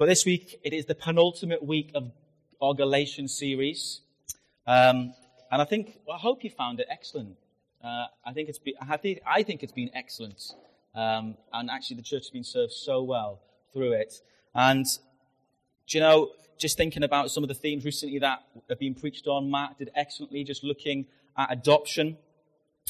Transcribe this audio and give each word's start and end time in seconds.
But 0.00 0.06
this 0.06 0.24
week, 0.24 0.58
it 0.64 0.72
is 0.72 0.86
the 0.86 0.94
penultimate 0.94 1.62
week 1.62 1.90
of 1.94 2.10
our 2.62 2.72
Galatians 2.72 3.36
series. 3.36 4.00
Um, 4.66 5.12
and 5.52 5.60
I 5.60 5.66
think, 5.66 5.98
well, 6.06 6.16
I 6.16 6.18
hope 6.18 6.42
you 6.42 6.48
found 6.48 6.80
it 6.80 6.86
excellent. 6.88 7.36
Uh, 7.84 8.06
I, 8.24 8.32
think 8.32 8.48
it's 8.48 8.58
been, 8.58 8.72
I, 8.80 8.96
think, 8.96 9.62
it's 9.62 9.72
been 9.72 9.90
excellent. 9.92 10.54
Um, 10.94 11.36
and 11.52 11.68
actually, 11.68 11.96
the 11.96 12.02
church 12.02 12.22
has 12.22 12.30
been 12.30 12.44
served 12.44 12.72
so 12.72 13.02
well 13.02 13.42
through 13.74 13.92
it. 13.92 14.14
And, 14.54 14.86
you 15.88 16.00
know, 16.00 16.30
just 16.56 16.78
thinking 16.78 17.02
about 17.02 17.30
some 17.30 17.44
of 17.44 17.48
the 17.48 17.54
themes 17.54 17.84
recently 17.84 18.20
that 18.20 18.38
have 18.70 18.78
been 18.78 18.94
preached 18.94 19.26
on, 19.26 19.50
Matt 19.50 19.76
did 19.76 19.90
excellently 19.94 20.44
just 20.44 20.64
looking 20.64 21.08
at 21.36 21.52
adoption 21.52 22.16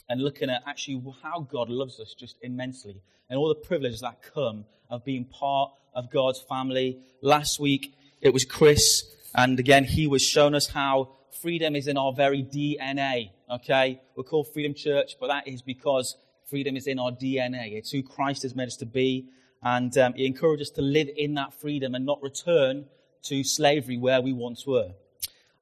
and 0.08 0.22
looking 0.22 0.48
at 0.48 0.62
actually 0.64 1.02
how 1.24 1.40
God 1.40 1.70
loves 1.70 1.98
us 1.98 2.14
just 2.14 2.36
immensely 2.40 3.02
and 3.28 3.36
all 3.36 3.48
the 3.48 3.56
privileges 3.56 4.02
that 4.02 4.22
come 4.22 4.64
of 4.88 5.04
being 5.04 5.24
part 5.24 5.72
of 5.94 6.10
God's 6.10 6.40
family. 6.40 6.98
Last 7.22 7.60
week, 7.60 7.94
it 8.20 8.32
was 8.32 8.44
Chris, 8.44 9.04
and 9.34 9.58
again, 9.58 9.84
he 9.84 10.06
was 10.06 10.22
showing 10.22 10.54
us 10.54 10.68
how 10.68 11.10
freedom 11.40 11.74
is 11.74 11.86
in 11.86 11.96
our 11.96 12.12
very 12.12 12.42
DNA, 12.42 13.30
okay? 13.50 14.00
We're 14.16 14.24
called 14.24 14.52
Freedom 14.52 14.74
Church, 14.74 15.16
but 15.18 15.28
that 15.28 15.48
is 15.48 15.62
because 15.62 16.16
freedom 16.48 16.76
is 16.76 16.86
in 16.86 16.98
our 16.98 17.12
DNA. 17.12 17.72
It's 17.72 17.90
who 17.90 18.02
Christ 18.02 18.42
has 18.42 18.54
made 18.54 18.68
us 18.68 18.76
to 18.76 18.86
be, 18.86 19.26
and 19.62 19.96
um, 19.98 20.14
he 20.14 20.26
encourages 20.26 20.68
us 20.68 20.74
to 20.74 20.82
live 20.82 21.08
in 21.16 21.34
that 21.34 21.54
freedom 21.54 21.94
and 21.94 22.04
not 22.04 22.22
return 22.22 22.86
to 23.24 23.44
slavery 23.44 23.98
where 23.98 24.20
we 24.20 24.32
once 24.32 24.66
were. 24.66 24.92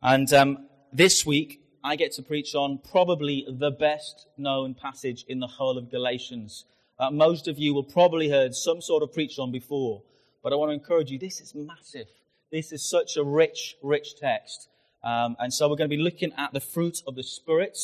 And 0.02 0.32
um, 0.32 0.66
this 0.92 1.26
week, 1.26 1.60
I 1.82 1.96
get 1.96 2.12
to 2.12 2.22
preach 2.22 2.54
on 2.54 2.78
probably 2.90 3.46
the 3.48 3.70
best 3.70 4.26
known 4.36 4.74
passage 4.74 5.24
in 5.28 5.40
the 5.40 5.46
whole 5.46 5.78
of 5.78 5.90
Galatians. 5.90 6.64
Uh, 6.98 7.10
most 7.10 7.46
of 7.46 7.58
you 7.58 7.72
will 7.72 7.84
probably 7.84 8.28
heard 8.28 8.54
some 8.54 8.80
sort 8.80 9.02
of 9.02 9.12
preach 9.12 9.38
on 9.38 9.52
before, 9.52 10.02
but 10.48 10.54
I 10.54 10.56
want 10.56 10.70
to 10.70 10.74
encourage 10.74 11.10
you. 11.10 11.18
This 11.18 11.40
is 11.40 11.54
massive. 11.54 12.06
This 12.50 12.72
is 12.72 12.88
such 12.88 13.16
a 13.16 13.22
rich, 13.22 13.76
rich 13.82 14.16
text. 14.16 14.68
Um, 15.04 15.36
and 15.38 15.52
so 15.52 15.68
we're 15.68 15.76
going 15.76 15.90
to 15.90 15.96
be 15.96 16.02
looking 16.02 16.32
at 16.38 16.52
the 16.52 16.60
fruit 16.60 17.02
of 17.06 17.14
the 17.14 17.22
Spirit 17.22 17.76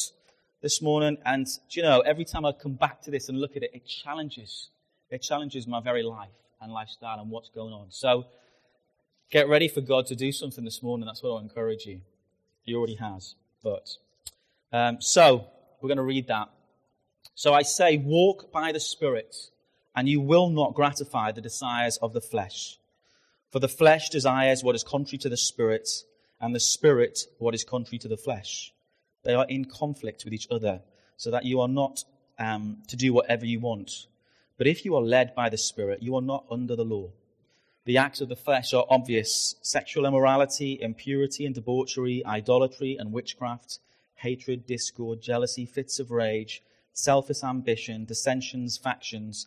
this 0.63 0.81
morning. 0.81 1.19
And 1.27 1.47
you 1.71 1.83
know, 1.83 2.01
every 2.01 2.25
time 2.25 2.45
I 2.45 2.53
come 2.53 2.75
back 2.75 3.03
to 3.03 3.11
this 3.11 3.29
and 3.29 3.41
look 3.41 3.57
at 3.57 3.63
it, 3.63 3.71
it 3.75 3.87
challenges. 3.87 4.71
It 5.11 5.23
challenges 5.23 5.67
my 5.67 5.81
very 5.81 6.03
life 6.03 6.31
and 6.61 6.73
lifestyle 6.73 7.21
and 7.21 7.31
what's 7.31 7.51
going 7.51 7.75
on. 7.75 7.89
So 7.91 8.25
Get 9.35 9.49
ready 9.49 9.67
for 9.67 9.81
God 9.81 10.07
to 10.07 10.15
do 10.15 10.31
something 10.31 10.65
this 10.65 10.81
morning. 10.81 11.07
That's 11.07 11.21
what 11.21 11.37
I 11.37 11.43
encourage 11.43 11.87
you. 11.87 12.01
He 12.63 12.73
already 12.73 12.95
has. 12.95 13.35
But 13.65 13.89
um, 14.73 15.01
so 15.01 15.49
we're 15.81 15.89
going 15.89 15.97
to 15.97 16.05
read 16.05 16.29
that. 16.29 16.51
So 17.35 17.53
I 17.53 17.63
say, 17.63 17.97
walk 17.97 18.53
by 18.53 18.71
the 18.71 18.79
Spirit, 18.79 19.35
and 19.95 20.09
you 20.09 20.21
will 20.21 20.51
not 20.51 20.75
gratify 20.75 21.33
the 21.33 21.41
desires 21.41 21.97
of 21.99 22.13
the 22.13 22.21
flesh. 22.21 22.79
For 23.51 23.61
the 23.61 23.69
flesh 23.69 24.09
desires 24.09 24.65
what 24.65 24.75
is 24.75 24.83
contrary 24.83 25.19
to 25.19 25.29
the 25.29 25.37
Spirit, 25.37 25.89
and 26.41 26.55
the 26.55 26.61
Spirit 26.61 27.27
what 27.39 27.55
is 27.55 27.65
contrary 27.65 27.99
to 27.99 28.09
the 28.09 28.17
flesh. 28.17 28.73
They 29.23 29.35
are 29.35 29.47
in 29.49 29.65
conflict 29.65 30.25
with 30.25 30.35
each 30.35 30.49
other, 30.51 30.83
so 31.17 31.31
that 31.31 31.45
you 31.45 31.61
are 31.61 31.69
not 31.69 32.05
um, 32.39 32.79
to 32.89 32.97
do 32.97 33.13
whatever 33.13 33.47
you 33.47 33.61
want. 33.61 34.07
But 34.59 34.67
if 34.67 34.85
you 34.85 34.95
are 34.97 35.03
led 35.03 35.35
by 35.35 35.49
the 35.49 35.59
Spirit, 35.59 36.03
you 36.03 36.17
are 36.17 36.23
not 36.23 36.45
under 36.51 36.77
the 36.77 36.85
law. 36.85 37.11
The 37.85 37.99
acts 37.99 38.21
of 38.21 38.29
the 38.29 38.37
flesh 38.37 38.73
are 38.73 38.87
obvious 38.89 39.57
sexual 39.61 40.07
immorality, 40.07 40.79
impurity 40.81 41.45
and 41.45 41.55
debauchery, 41.55 42.25
idolatry 42.25 42.97
and 42.99 43.13
witchcraft, 43.13 43.79
hatred, 44.17 44.67
discord, 44.67 45.21
jealousy, 45.21 45.67
fits 45.67 45.99
of 45.99 46.11
rage, 46.11 46.63
selfish 46.95 47.43
ambition, 47.43 48.05
dissensions, 48.05 48.79
factions, 48.79 49.47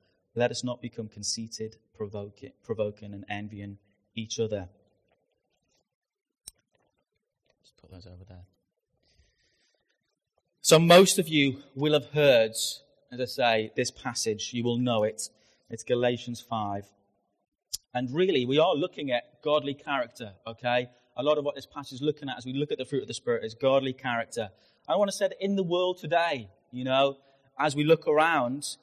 Let 0.35 0.51
us 0.51 0.63
not 0.63 0.81
become 0.81 1.07
conceited, 1.07 1.77
provoking, 1.95 2.51
provoking 2.63 3.13
and 3.13 3.25
envying 3.29 3.77
each 4.15 4.39
other. 4.39 4.69
Just 7.61 7.77
put 7.77 7.91
those 7.91 8.07
over 8.07 8.23
there. 8.27 8.45
So, 10.61 10.79
most 10.79 11.19
of 11.19 11.27
you 11.27 11.63
will 11.75 11.93
have 11.93 12.11
heard 12.11 12.55
as 13.11 13.19
I 13.19 13.25
say, 13.25 13.71
this 13.75 13.91
passage, 13.91 14.51
you 14.53 14.63
will 14.63 14.77
know 14.77 15.03
it. 15.03 15.29
It's 15.69 15.83
Galatians 15.83 16.39
5. 16.39 16.85
And 17.93 18.09
really, 18.09 18.45
we 18.45 18.57
are 18.57 18.73
looking 18.73 19.11
at 19.11 19.41
godly 19.43 19.73
character, 19.73 20.31
okay? 20.47 20.89
A 21.17 21.23
lot 21.23 21.37
of 21.37 21.43
what 21.43 21.55
this 21.55 21.65
passage 21.65 21.95
is 21.95 22.01
looking 22.01 22.29
at 22.29 22.37
as 22.37 22.45
we 22.45 22.53
look 22.53 22.71
at 22.71 22.77
the 22.77 22.85
fruit 22.85 23.01
of 23.01 23.09
the 23.09 23.13
Spirit 23.13 23.43
is 23.43 23.53
godly 23.53 23.91
character. 23.91 24.49
I 24.87 24.95
want 24.95 25.11
to 25.11 25.17
say 25.17 25.27
that 25.27 25.43
in 25.43 25.57
the 25.57 25.63
world 25.63 25.97
today, 25.97 26.47
you 26.71 26.85
know, 26.85 27.17
as 27.59 27.75
we 27.75 27.83
look 27.83 28.07
around, 28.07 28.77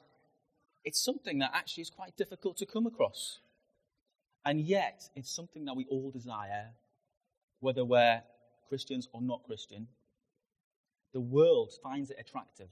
it's 0.89 0.99
something 0.99 1.37
that 1.37 1.51
actually 1.53 1.83
is 1.83 1.91
quite 1.91 2.17
difficult 2.17 2.57
to 2.57 2.65
come 2.65 2.87
across. 2.87 3.41
And 4.43 4.59
yet, 4.59 5.07
it's 5.15 5.29
something 5.29 5.65
that 5.65 5.75
we 5.75 5.85
all 5.87 6.09
desire, 6.09 6.69
whether 7.59 7.85
we're 7.85 8.23
Christians 8.67 9.07
or 9.13 9.21
not 9.21 9.43
Christian. 9.43 9.87
The 11.13 11.19
world 11.19 11.73
finds 11.83 12.09
it 12.09 12.17
attractive 12.19 12.69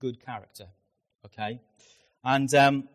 good 0.00 0.24
character. 0.24 0.68
Okay? 1.26 1.60
And, 2.24 2.54
um, 2.54 2.88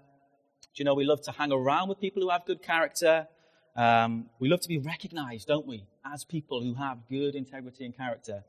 you 0.73 0.85
know, 0.85 0.95
we 0.95 1.05
love 1.05 1.21
to 1.29 1.31
hang 1.31 1.51
around 1.51 1.89
with 1.89 1.99
people 1.99 2.23
who 2.23 2.29
have 2.29 2.45
good 2.45 2.63
character. 2.63 3.27
Um, 3.75 4.31
we 4.39 4.49
love 4.49 4.61
to 4.61 4.69
be 4.69 4.79
recognized, 4.79 5.47
don't 5.47 5.67
we, 5.67 5.85
as 6.03 6.23
people 6.23 6.63
who 6.63 6.73
have 6.73 6.97
good 7.09 7.35
integrity 7.35 7.85
and 7.85 7.95
character. 7.95 8.43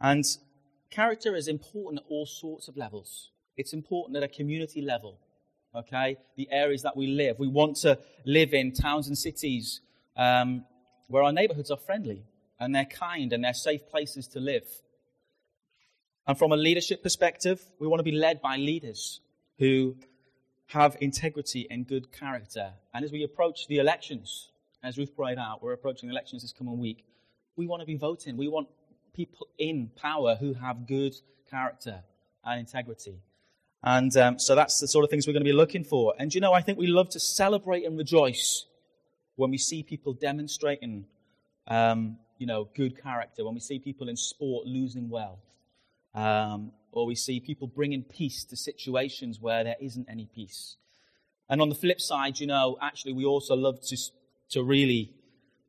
And 0.00 0.24
character 0.90 1.34
is 1.34 1.48
important 1.48 2.04
at 2.04 2.06
all 2.08 2.26
sorts 2.26 2.68
of 2.68 2.76
levels. 2.76 3.30
It's 3.56 3.72
important 3.72 4.16
at 4.16 4.22
a 4.22 4.28
community 4.28 4.82
level, 4.82 5.18
okay? 5.74 6.16
The 6.36 6.48
areas 6.50 6.82
that 6.82 6.96
we 6.96 7.06
live. 7.06 7.38
We 7.38 7.48
want 7.48 7.76
to 7.78 7.98
live 8.24 8.52
in 8.52 8.72
towns 8.72 9.08
and 9.08 9.16
cities 9.16 9.80
um, 10.16 10.64
where 11.08 11.22
our 11.22 11.32
neighborhoods 11.32 11.70
are 11.70 11.78
friendly 11.78 12.24
and 12.58 12.74
they're 12.74 12.84
kind 12.84 13.32
and 13.32 13.44
they're 13.44 13.54
safe 13.54 13.88
places 13.88 14.28
to 14.28 14.40
live. 14.40 14.64
And 16.26 16.36
from 16.36 16.52
a 16.52 16.56
leadership 16.56 17.02
perspective, 17.02 17.62
we 17.78 17.86
want 17.86 18.00
to 18.00 18.04
be 18.04 18.12
led 18.12 18.42
by 18.42 18.56
leaders 18.56 19.20
who 19.58 19.96
have 20.66 20.96
integrity 21.00 21.66
and 21.70 21.86
good 21.86 22.12
character. 22.12 22.72
And 22.92 23.04
as 23.04 23.12
we 23.12 23.22
approach 23.22 23.68
the 23.68 23.78
elections, 23.78 24.50
as 24.82 24.98
Ruth 24.98 25.14
pointed 25.14 25.38
out, 25.38 25.62
we're 25.62 25.72
approaching 25.72 26.10
elections 26.10 26.42
this 26.42 26.52
coming 26.52 26.78
week, 26.78 27.04
we 27.54 27.66
want 27.66 27.80
to 27.80 27.86
be 27.86 27.96
voting. 27.96 28.36
We 28.36 28.48
want 28.48 28.68
people 29.14 29.46
in 29.58 29.90
power 29.96 30.34
who 30.34 30.52
have 30.54 30.86
good 30.86 31.14
character 31.48 32.02
and 32.44 32.60
integrity. 32.60 33.20
And 33.86 34.16
um, 34.16 34.38
so 34.40 34.56
that's 34.56 34.80
the 34.80 34.88
sort 34.88 35.04
of 35.04 35.10
things 35.10 35.28
we're 35.28 35.32
going 35.32 35.44
to 35.44 35.48
be 35.48 35.52
looking 35.52 35.84
for. 35.84 36.12
And 36.18 36.34
you 36.34 36.40
know, 36.40 36.52
I 36.52 36.60
think 36.60 36.76
we 36.76 36.88
love 36.88 37.08
to 37.10 37.20
celebrate 37.20 37.84
and 37.84 37.96
rejoice 37.96 38.66
when 39.36 39.52
we 39.52 39.58
see 39.58 39.84
people 39.84 40.12
demonstrating, 40.12 41.06
um, 41.68 42.18
you 42.36 42.48
know, 42.48 42.68
good 42.74 43.00
character, 43.00 43.44
when 43.44 43.54
we 43.54 43.60
see 43.60 43.78
people 43.78 44.08
in 44.08 44.16
sport 44.16 44.66
losing 44.66 45.08
well, 45.08 45.38
um, 46.16 46.72
or 46.90 47.06
we 47.06 47.14
see 47.14 47.38
people 47.38 47.68
bringing 47.68 48.02
peace 48.02 48.42
to 48.46 48.56
situations 48.56 49.40
where 49.40 49.62
there 49.62 49.76
isn't 49.80 50.08
any 50.10 50.28
peace. 50.34 50.76
And 51.48 51.62
on 51.62 51.68
the 51.68 51.76
flip 51.76 52.00
side, 52.00 52.40
you 52.40 52.48
know, 52.48 52.76
actually, 52.82 53.12
we 53.12 53.24
also 53.24 53.54
love 53.54 53.80
to, 53.82 53.96
to 54.50 54.64
really 54.64 55.12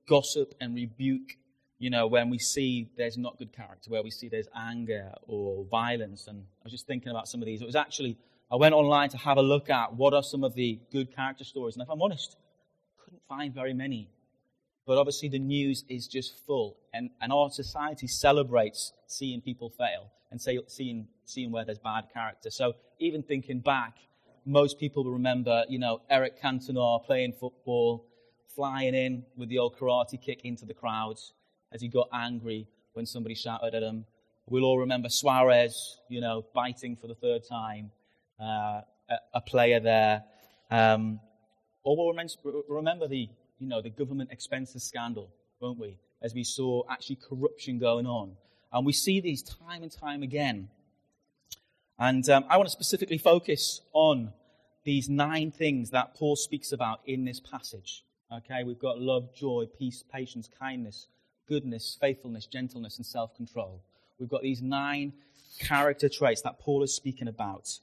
gossip 0.09 0.55
and 0.59 0.73
rebuke, 0.73 1.37
you 1.79 1.89
know, 1.89 2.07
when 2.07 2.29
we 2.29 2.39
see 2.39 2.89
there's 2.97 3.17
not 3.17 3.37
good 3.37 3.53
character, 3.53 3.89
where 3.89 4.01
we 4.01 4.09
see 4.09 4.29
there's 4.29 4.47
anger 4.55 5.11
or 5.27 5.65
violence. 5.65 6.27
And 6.27 6.39
I 6.39 6.63
was 6.63 6.71
just 6.71 6.87
thinking 6.87 7.09
about 7.09 7.27
some 7.27 7.41
of 7.41 7.45
these. 7.45 7.61
It 7.61 7.65
was 7.65 7.75
actually, 7.75 8.17
I 8.51 8.55
went 8.55 8.73
online 8.73 9.09
to 9.09 9.17
have 9.17 9.37
a 9.37 9.41
look 9.41 9.69
at 9.69 9.93
what 9.93 10.13
are 10.13 10.23
some 10.23 10.43
of 10.43 10.55
the 10.55 10.79
good 10.91 11.15
character 11.15 11.43
stories. 11.43 11.75
And 11.75 11.83
if 11.83 11.89
I'm 11.89 12.01
honest, 12.01 12.35
couldn't 13.03 13.21
find 13.29 13.53
very 13.53 13.73
many. 13.73 14.09
But 14.87 14.97
obviously, 14.97 15.29
the 15.29 15.39
news 15.39 15.83
is 15.89 16.07
just 16.07 16.33
full. 16.45 16.77
And, 16.93 17.11
and 17.21 17.31
our 17.31 17.49
society 17.51 18.07
celebrates 18.07 18.93
seeing 19.05 19.41
people 19.41 19.69
fail 19.69 20.11
and 20.31 20.41
say, 20.41 20.59
seeing, 20.67 21.07
seeing 21.25 21.51
where 21.51 21.65
there's 21.65 21.79
bad 21.79 22.05
character. 22.13 22.49
So 22.49 22.73
even 22.99 23.21
thinking 23.21 23.59
back, 23.59 23.95
most 24.45 24.79
people 24.79 25.03
will 25.03 25.11
remember, 25.11 25.65
you 25.69 25.77
know, 25.77 26.01
Eric 26.09 26.41
Cantona 26.41 27.05
playing 27.05 27.33
football, 27.33 28.05
flying 28.55 28.95
in 28.95 29.25
with 29.35 29.49
the 29.49 29.59
old 29.59 29.77
karate 29.77 30.19
kick 30.19 30.45
into 30.45 30.65
the 30.65 30.73
crowds 30.73 31.33
as 31.71 31.81
he 31.81 31.87
got 31.87 32.09
angry 32.13 32.67
when 32.93 33.05
somebody 33.05 33.35
shouted 33.35 33.75
at 33.75 33.83
him. 33.83 34.05
We'll 34.49 34.63
all 34.63 34.79
remember 34.79 35.09
Suarez, 35.09 35.99
you 36.09 36.21
know, 36.21 36.45
biting 36.53 36.95
for 36.95 37.07
the 37.07 37.15
third 37.15 37.43
time, 37.47 37.91
uh, 38.39 38.81
a, 39.09 39.15
a, 39.35 39.41
player 39.41 39.79
there. 39.79 40.23
Um, 40.71 41.19
or 41.83 41.97
we'll 41.97 42.63
remember 42.69 43.07
the 43.07 43.29
you 43.59 43.67
know, 43.67 43.81
the 43.81 43.89
government 43.89 44.31
expenses 44.31 44.83
scandal, 44.83 45.29
won't 45.59 45.79
we? 45.79 45.97
As 46.21 46.33
we 46.33 46.43
saw 46.43 46.83
actually 46.89 47.17
corruption 47.17 47.79
going 47.79 48.05
on. 48.05 48.33
And 48.71 48.85
we 48.85 48.93
see 48.93 49.19
these 49.19 49.41
time 49.41 49.83
and 49.83 49.91
time 49.91 50.23
again. 50.23 50.69
And 51.99 52.27
um, 52.29 52.45
I 52.49 52.57
want 52.57 52.67
to 52.67 52.71
specifically 52.71 53.17
focus 53.17 53.81
on 53.93 54.33
these 54.83 55.09
nine 55.09 55.51
things 55.51 55.89
that 55.91 56.15
Paul 56.15 56.35
speaks 56.35 56.71
about 56.71 57.01
in 57.05 57.25
this 57.25 57.39
passage. 57.39 58.03
Okay, 58.31 58.63
we've 58.63 58.79
got 58.79 58.99
love, 58.99 59.33
joy, 59.33 59.65
peace, 59.77 60.03
patience, 60.11 60.49
kindness, 60.59 61.07
goodness, 61.47 61.97
faithfulness, 61.99 62.45
gentleness, 62.45 62.97
and 62.97 63.05
self 63.05 63.35
control. 63.35 63.81
We've 64.19 64.29
got 64.29 64.41
these 64.41 64.61
nine 64.61 65.13
character 65.59 66.09
traits 66.09 66.41
that 66.41 66.59
Paul 66.59 66.83
is 66.83 66.95
speaking 66.95 67.27
about. 67.27 67.79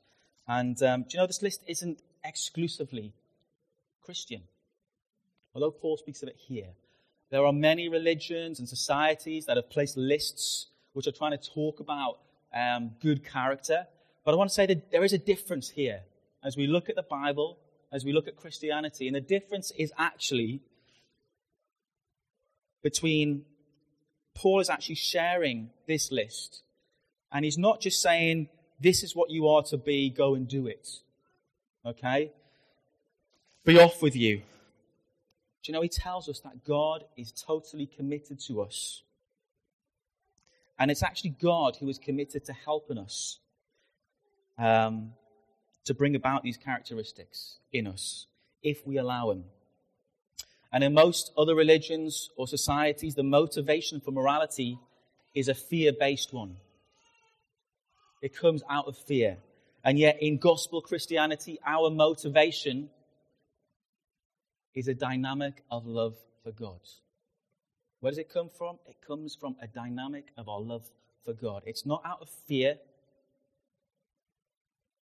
And 0.46 0.81
um, 0.82 1.02
do 1.02 1.08
you 1.12 1.19
know 1.19 1.26
this 1.26 1.43
list 1.43 1.62
isn't 1.66 2.00
exclusively 2.25 3.12
Christian? 4.02 4.43
Although 5.55 5.70
Paul 5.70 5.96
speaks 5.96 6.22
of 6.22 6.28
it 6.28 6.37
here, 6.37 6.70
there 7.31 7.44
are 7.44 7.52
many 7.52 7.88
religions 7.88 8.58
and 8.58 8.69
societies 8.69 9.46
that 9.46 9.56
have 9.56 9.70
placed 9.70 9.96
lists 9.96 10.66
which 10.93 11.06
are 11.06 11.12
trying 11.12 11.37
to 11.37 11.50
talk 11.50 11.81
about 11.81 12.19
um, 12.55 12.93
good 13.00 13.25
character. 13.25 13.87
But 14.25 14.34
I 14.34 14.37
want 14.37 14.50
to 14.50 14.55
say 14.55 14.66
that 14.66 14.90
there 14.90 15.05
is 15.05 15.12
a 15.12 15.19
difference 15.19 15.70
here 15.70 16.02
as 16.44 16.56
we 16.56 16.66
look 16.66 16.88
at 16.88 16.96
the 16.96 17.02
Bible, 17.02 17.58
as 17.93 18.05
we 18.05 18.12
look 18.12 18.28
at 18.28 18.37
Christianity, 18.37 19.06
and 19.06 19.16
the 19.16 19.20
difference 19.20 19.72
is 19.76 19.93
actually 19.99 20.61
between 22.82 23.44
Paul 24.35 24.61
is 24.61 24.69
actually 24.69 24.97
sharing 24.97 25.71
this 25.87 26.11
list, 26.11 26.63
and 27.33 27.45
he's 27.45 27.59
not 27.59 27.81
just 27.81 28.03
saying, 28.03 28.49
This 28.81 29.03
is 29.03 29.15
what 29.15 29.31
you 29.31 29.49
are 29.49 29.63
to 29.65 29.77
be, 29.77 30.11
go 30.11 30.35
and 30.35 30.49
do 30.49 30.67
it. 30.67 30.89
Okay? 31.87 32.33
Be 33.65 33.79
off 33.79 34.03
with 34.03 34.17
you. 34.17 34.39
Do 34.39 35.73
you 35.73 35.73
know, 35.73 35.81
he 35.81 35.89
tells 35.89 36.29
us 36.29 36.41
that 36.41 36.65
God 36.65 37.05
is 37.17 37.33
totally 37.33 37.87
committed 37.87 38.39
to 38.49 38.61
us. 38.61 39.03
And 40.79 40.91
it's 40.91 41.03
actually 41.03 41.31
God 41.41 41.77
who 41.77 41.89
is 41.89 41.99
committed 41.99 42.45
to 42.47 42.53
helping 42.53 42.99
us 42.99 43.39
um, 44.59 45.13
to 45.85 45.95
bring 45.95 46.15
about 46.15 46.43
these 46.43 46.57
characteristics 46.57 47.59
in 47.73 47.87
us 47.87 48.27
if 48.63 48.87
we 48.87 48.99
allow 48.99 49.31
Him. 49.31 49.45
And 50.75 50.82
in 50.82 50.93
most 50.93 51.31
other 51.38 51.55
religions 51.55 52.31
or 52.37 52.49
societies, 52.49 53.15
the 53.15 53.23
motivation 53.23 54.00
for 54.00 54.11
morality 54.11 54.76
is 55.32 55.47
a 55.47 55.55
fear 55.55 55.93
based 55.93 56.32
one. 56.32 56.56
It 58.21 58.37
comes 58.37 58.65
out 58.69 58.88
of 58.88 58.99
fear. 58.99 59.37
And 59.85 60.00
yet, 60.00 60.21
in 60.21 60.38
gospel 60.38 60.81
Christianity, 60.81 61.61
our 61.65 61.91
motivation 61.91 62.91
is 64.75 64.88
a 64.88 64.94
dynamic 64.94 65.62
of 65.71 65.87
love 65.87 66.17
for 66.43 66.50
God. 66.50 66.81
Where 68.00 68.11
does 68.11 68.19
it 68.19 68.29
come 68.29 68.49
from? 68.49 68.81
It 68.88 68.97
comes 69.06 69.37
from 69.37 69.55
a 69.62 69.69
dynamic 69.69 70.25
of 70.37 70.49
our 70.49 70.61
love 70.61 70.91
for 71.25 71.35
God. 71.35 71.62
It's 71.67 71.87
not 71.87 72.03
out 72.05 72.19
of 72.21 72.29
fear, 72.49 72.79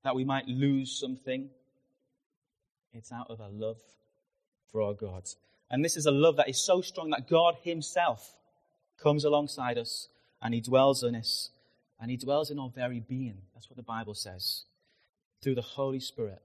that 0.04 0.14
we 0.14 0.24
might 0.26 0.46
lose 0.46 1.00
something. 1.00 1.48
It's 2.92 3.10
out 3.10 3.30
of 3.30 3.40
a 3.40 3.48
love 3.48 3.78
for 4.70 4.82
our 4.82 4.92
God. 4.92 5.24
And 5.72 5.82
this 5.82 5.96
is 5.96 6.04
a 6.04 6.10
love 6.10 6.36
that 6.36 6.50
is 6.50 6.62
so 6.62 6.82
strong 6.82 7.10
that 7.10 7.28
God 7.28 7.56
Himself 7.62 8.36
comes 9.02 9.24
alongside 9.24 9.78
us 9.78 10.08
and 10.42 10.52
He 10.52 10.60
dwells 10.60 11.02
in 11.02 11.16
us 11.16 11.48
and 11.98 12.10
He 12.10 12.19
dwells 12.19 12.50
in 12.50 12.58
our 12.58 12.69
very 12.69 13.00
being. 13.00 13.38
That's 13.54 13.70
what 13.70 13.78
the 13.78 13.82
Bible 13.82 14.12
says. 14.12 14.64
Through 15.42 15.54
the 15.54 15.62
Holy 15.62 15.98
Spirit. 15.98 16.42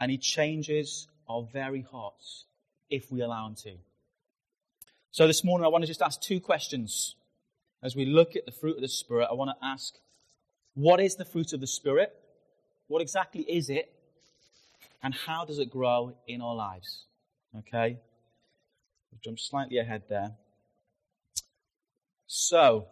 And 0.00 0.10
He 0.10 0.16
changes 0.16 1.08
our 1.28 1.46
very 1.52 1.82
hearts 1.82 2.46
if 2.88 3.12
we 3.12 3.20
allow 3.20 3.46
Him 3.46 3.54
to. 3.64 3.74
So 5.10 5.26
this 5.26 5.44
morning 5.44 5.66
I 5.66 5.68
want 5.68 5.82
to 5.82 5.88
just 5.88 6.00
ask 6.02 6.18
two 6.20 6.40
questions. 6.40 7.16
As 7.82 7.94
we 7.94 8.06
look 8.06 8.34
at 8.34 8.46
the 8.46 8.50
fruit 8.50 8.76
of 8.76 8.82
the 8.82 8.88
Spirit, 8.88 9.28
I 9.30 9.34
want 9.34 9.50
to 9.50 9.64
ask, 9.64 9.94
what 10.74 11.00
is 11.00 11.16
the 11.16 11.24
fruit 11.24 11.52
of 11.52 11.60
the 11.60 11.66
Spirit? 11.66 12.14
What 12.86 13.02
exactly 13.02 13.42
is 13.42 13.68
it? 13.68 13.92
And 15.02 15.14
how 15.14 15.44
does 15.44 15.58
it 15.58 15.70
grow 15.70 16.14
in 16.26 16.40
our 16.40 16.54
lives? 16.54 17.04
Okay? 17.56 17.98
We'll 19.10 19.20
jump 19.22 19.38
slightly 19.38 19.78
ahead 19.78 20.02
there. 20.08 20.36
So, 22.26 22.86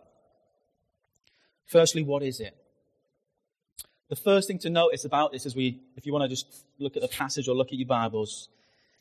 firstly, 1.67 2.03
what 2.03 2.23
is 2.23 2.41
it? 2.41 2.57
The 4.09 4.17
first 4.17 4.49
thing 4.49 4.59
to 4.61 4.71
notice 4.71 5.05
about 5.05 5.33
this, 5.33 5.47
as 5.47 5.57
we, 5.57 5.81
if 5.97 6.07
you 6.07 6.13
want 6.13 6.23
to 6.23 6.29
just 6.29 6.65
look 6.79 6.97
at 6.97 7.03
the 7.03 7.09
passage 7.09 7.49
or 7.49 7.55
look 7.55 7.69
at 7.69 7.79
your 7.79 7.89
Bibles, 7.89 8.49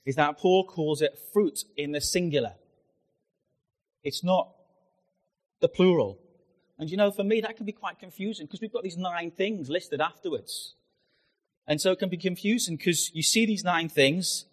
is 0.06 0.16
that 0.16 0.38
Paul 0.38 0.66
calls 0.66 1.02
it 1.02 1.18
fruit 1.32 1.64
in 1.78 1.92
the 1.92 2.02
singular. 2.02 2.54
It's 4.04 4.24
not 4.24 4.50
the 5.62 5.68
plural. 5.68 6.20
And 6.78 6.90
you 6.90 6.98
know, 6.98 7.12
for 7.12 7.24
me, 7.24 7.42
that 7.42 7.56
can 7.56 7.66
be 7.66 7.72
quite 7.72 8.00
confusing 8.00 8.46
because 8.46 8.62
we've 8.62 8.74
got 8.74 8.84
these 8.84 8.98
nine 8.98 9.32
things 9.32 9.70
listed 9.70 10.02
afterwards. 10.02 10.76
And 11.68 11.80
so 11.80 11.92
it 11.92 12.00
can 12.00 12.10
be 12.10 12.18
confusing 12.18 12.76
because 12.76 13.14
you 13.14 13.24
see 13.24 13.46
these 13.46 13.64
nine 13.64 13.90
things 13.90 14.46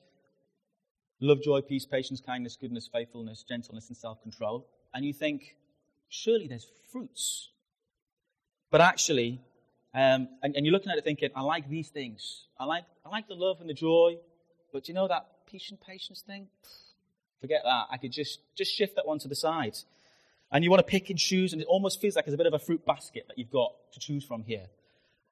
love, 1.23 1.43
joy, 1.43 1.61
peace, 1.61 1.87
patience, 1.87 2.21
kindness, 2.21 2.57
goodness, 2.61 2.89
faithfulness, 2.93 3.45
gentleness, 3.49 3.89
and 3.89 3.97
self 3.97 4.21
control. 4.23 4.67
And 4.93 5.05
you 5.05 5.13
think, 5.13 5.57
surely 6.09 6.47
there's 6.49 6.67
fruits. 6.91 7.49
But 8.71 8.81
actually, 8.81 9.41
um, 9.95 10.29
and, 10.43 10.57
and, 10.57 10.65
you're 10.65 10.73
looking 10.73 10.91
at 10.91 10.99
it 10.99 11.05
thinking, 11.05 11.31
I 11.37 11.43
like 11.43 11.69
these 11.69 11.89
things. 11.89 12.45
I 12.59 12.65
like, 12.65 12.85
I 13.05 13.11
like 13.11 13.29
the 13.29 13.35
love 13.35 13.61
and 13.61 13.69
the 13.69 13.75
joy. 13.75 14.17
But 14.73 14.85
do 14.85 14.93
you 14.93 14.95
know 14.95 15.09
that 15.09 15.27
peace 15.47 15.71
and 15.71 15.79
patience 15.81 16.23
thing? 16.27 16.49
Forget 17.41 17.61
that. 17.65 17.87
I 17.91 17.99
could 17.99 18.13
just, 18.13 18.41
just 18.57 18.75
shift 18.75 18.97
that 18.97 19.07
one 19.07 19.19
to 19.21 19.29
the 19.29 19.35
side. 19.35 19.77
And 20.51 20.65
you 20.65 20.71
want 20.71 20.81
to 20.81 20.91
pick 20.91 21.11
and 21.11 21.19
choose, 21.19 21.53
and 21.53 21.61
it 21.61 21.69
almost 21.69 22.01
feels 22.01 22.17
like 22.17 22.27
it's 22.27 22.35
a 22.35 22.39
bit 22.39 22.47
of 22.47 22.55
a 22.55 22.59
fruit 22.59 22.85
basket 22.87 23.25
that 23.29 23.39
you've 23.39 23.51
got 23.51 23.73
to 23.93 24.01
choose 24.01 24.25
from 24.25 24.45
here. 24.45 24.67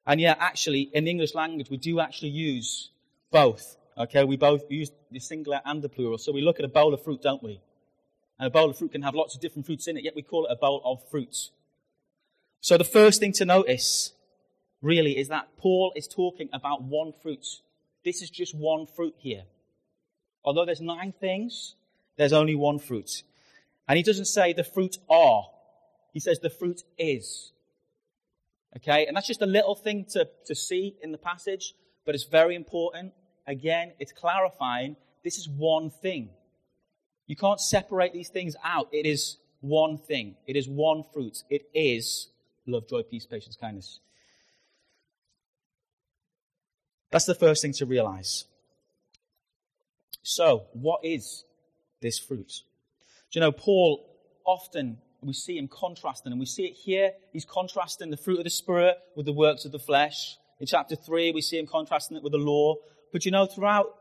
And 0.05 0.19
yeah, 0.19 0.35
actually, 0.39 0.89
in 0.93 1.05
the 1.05 1.11
English 1.11 1.35
language, 1.35 1.69
we 1.69 1.77
do 1.77 1.99
actually 1.99 2.29
use 2.29 2.89
both. 3.31 3.77
Okay, 4.01 4.23
we 4.23 4.35
both 4.35 4.63
use 4.71 4.91
the 5.11 5.19
singular 5.19 5.61
and 5.63 5.81
the 5.83 5.89
plural. 5.89 6.17
So 6.17 6.31
we 6.31 6.41
look 6.41 6.57
at 6.57 6.65
a 6.65 6.69
bowl 6.69 6.91
of 6.93 7.03
fruit, 7.03 7.21
don't 7.21 7.43
we? 7.43 7.61
And 8.39 8.47
a 8.47 8.49
bowl 8.49 8.71
of 8.71 8.77
fruit 8.77 8.93
can 8.93 9.03
have 9.03 9.13
lots 9.13 9.35
of 9.35 9.41
different 9.41 9.67
fruits 9.67 9.87
in 9.87 9.95
it, 9.95 10.03
yet 10.03 10.15
we 10.15 10.23
call 10.23 10.45
it 10.47 10.51
a 10.51 10.55
bowl 10.55 10.81
of 10.83 11.07
fruits. 11.11 11.51
So 12.61 12.79
the 12.79 12.83
first 12.83 13.19
thing 13.19 13.31
to 13.33 13.45
notice, 13.45 14.13
really, 14.81 15.19
is 15.19 15.27
that 15.27 15.55
Paul 15.55 15.93
is 15.95 16.07
talking 16.07 16.49
about 16.51 16.81
one 16.81 17.13
fruit. 17.21 17.45
This 18.03 18.23
is 18.23 18.31
just 18.31 18.55
one 18.55 18.87
fruit 18.87 19.13
here. 19.19 19.43
Although 20.43 20.65
there's 20.65 20.81
nine 20.81 21.13
things, 21.19 21.75
there's 22.17 22.33
only 22.33 22.55
one 22.55 22.79
fruit. 22.79 23.21
And 23.87 23.97
he 23.97 24.03
doesn't 24.03 24.25
say 24.25 24.51
the 24.51 24.63
fruit 24.63 24.97
are. 25.11 25.43
He 26.11 26.19
says 26.19 26.39
the 26.39 26.49
fruit 26.49 26.81
is. 26.97 27.51
Okay, 28.77 29.05
and 29.05 29.15
that's 29.15 29.27
just 29.27 29.43
a 29.43 29.45
little 29.45 29.75
thing 29.75 30.05
to, 30.13 30.27
to 30.47 30.55
see 30.55 30.95
in 31.03 31.11
the 31.11 31.19
passage, 31.19 31.75
but 32.03 32.15
it's 32.15 32.23
very 32.23 32.55
important. 32.55 33.13
Again, 33.47 33.93
it's 33.99 34.11
clarifying 34.11 34.95
this 35.23 35.37
is 35.37 35.47
one 35.47 35.89
thing. 35.89 36.29
You 37.27 37.35
can't 37.35 37.59
separate 37.59 38.13
these 38.13 38.29
things 38.29 38.55
out. 38.63 38.87
It 38.91 39.05
is 39.05 39.37
one 39.61 39.97
thing, 39.97 40.35
it 40.47 40.55
is 40.55 40.67
one 40.67 41.03
fruit. 41.13 41.43
It 41.49 41.69
is 41.73 42.29
love, 42.65 42.87
joy, 42.87 43.03
peace, 43.03 43.25
patience, 43.25 43.55
kindness. 43.55 43.99
That's 47.11 47.25
the 47.25 47.35
first 47.35 47.61
thing 47.61 47.73
to 47.73 47.85
realize. 47.85 48.45
So, 50.23 50.67
what 50.73 51.03
is 51.03 51.43
this 52.01 52.17
fruit? 52.17 52.63
Do 53.31 53.39
you 53.39 53.41
know, 53.41 53.51
Paul 53.51 54.05
often 54.45 54.97
we 55.21 55.33
see 55.33 55.57
him 55.57 55.67
contrasting, 55.67 56.31
and 56.31 56.39
we 56.39 56.45
see 56.45 56.65
it 56.65 56.73
here. 56.73 57.11
He's 57.31 57.45
contrasting 57.45 58.09
the 58.09 58.17
fruit 58.17 58.39
of 58.39 58.43
the 58.43 58.49
Spirit 58.49 58.97
with 59.15 59.25
the 59.25 59.33
works 59.33 59.65
of 59.65 59.71
the 59.71 59.79
flesh. 59.79 60.37
In 60.59 60.65
chapter 60.65 60.95
3, 60.95 61.31
we 61.31 61.41
see 61.41 61.59
him 61.59 61.67
contrasting 61.67 62.17
it 62.17 62.23
with 62.23 62.31
the 62.31 62.39
law. 62.39 62.75
But 63.11 63.25
you 63.25 63.31
know, 63.31 63.45
throughout, 63.45 63.95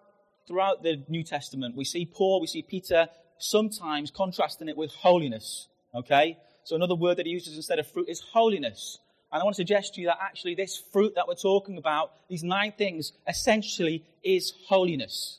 throughout 0.47 0.83
the 0.83 1.03
New 1.09 1.23
Testament, 1.23 1.77
we 1.77 1.85
see 1.85 2.07
Paul, 2.07 2.41
we 2.41 2.47
see 2.47 2.63
Peter 2.63 3.09
sometimes 3.39 4.11
contrasting 4.11 4.69
it 4.69 4.77
with 4.77 4.93
holiness. 4.93 5.69
Okay? 5.95 6.39
So 6.65 6.77
another 6.77 6.95
word 6.95 7.17
that 7.17 7.27
he 7.27 7.33
uses 7.33 7.57
instead 7.57 7.79
of 7.79 7.91
fruit 7.91 8.09
is 8.09 8.21
holiness. 8.21 8.99
And 9.33 9.41
I 9.41 9.45
want 9.45 9.57
to 9.57 9.61
suggest 9.61 9.95
to 9.95 10.01
you 10.01 10.09
that 10.09 10.19
actually 10.21 10.55
this 10.55 10.83
fruit 10.93 11.15
that 11.15 11.27
we're 11.27 11.35
talking 11.35 11.79
about, 11.79 12.13
these 12.29 12.43
nine 12.43 12.73
things, 12.77 13.13
essentially 13.29 14.05
is 14.23 14.53
holiness. 14.67 15.39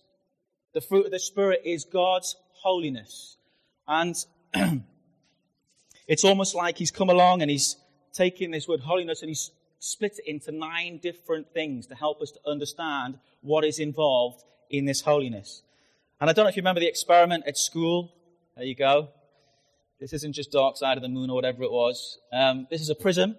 The 0.74 0.82
fruit 0.82 1.06
of 1.06 1.12
the 1.12 1.20
Spirit 1.20 1.62
is 1.66 1.86
God's 1.86 2.36
holiness. 2.64 3.38
And 3.88 4.16
It's 6.12 6.26
almost 6.26 6.56
like 6.56 6.78
he's 6.78 6.92
come 6.92 7.10
along 7.10 7.42
and 7.42 7.50
he's 7.50 7.78
taken 8.12 8.52
this 8.52 8.68
word 8.68 8.82
holiness 8.82 9.22
and 9.22 9.30
he's 9.30 9.52
split 9.82 10.20
it 10.20 10.30
into 10.30 10.52
nine 10.52 11.00
different 11.02 11.52
things 11.54 11.88
to 11.88 11.96
help 11.96 12.22
us 12.22 12.30
to 12.32 12.40
understand 12.46 13.18
what 13.42 13.66
is 13.66 13.80
involved 13.80 14.44
in 14.70 14.86
this 14.86 15.02
holiness. 15.02 15.64
And 16.22 16.30
I 16.30 16.34
don't 16.34 16.46
know 16.46 16.50
if 16.50 16.56
you 16.56 16.62
remember 16.62 16.80
the 16.80 16.88
experiment 16.88 17.46
at 17.48 17.58
school. 17.58 18.14
There 18.56 18.64
you 18.64 18.76
go. 18.76 19.10
This 20.00 20.14
isn't 20.14 20.34
just 20.34 20.52
dark 20.52 20.78
side 20.78 20.98
of 20.98 21.02
the 21.02 21.10
moon 21.10 21.32
or 21.32 21.36
whatever 21.36 21.64
it 21.64 21.72
was. 21.72 22.20
Um, 22.32 22.68
this 22.70 22.80
is 22.80 22.90
a 22.90 22.96
prism. 22.96 23.36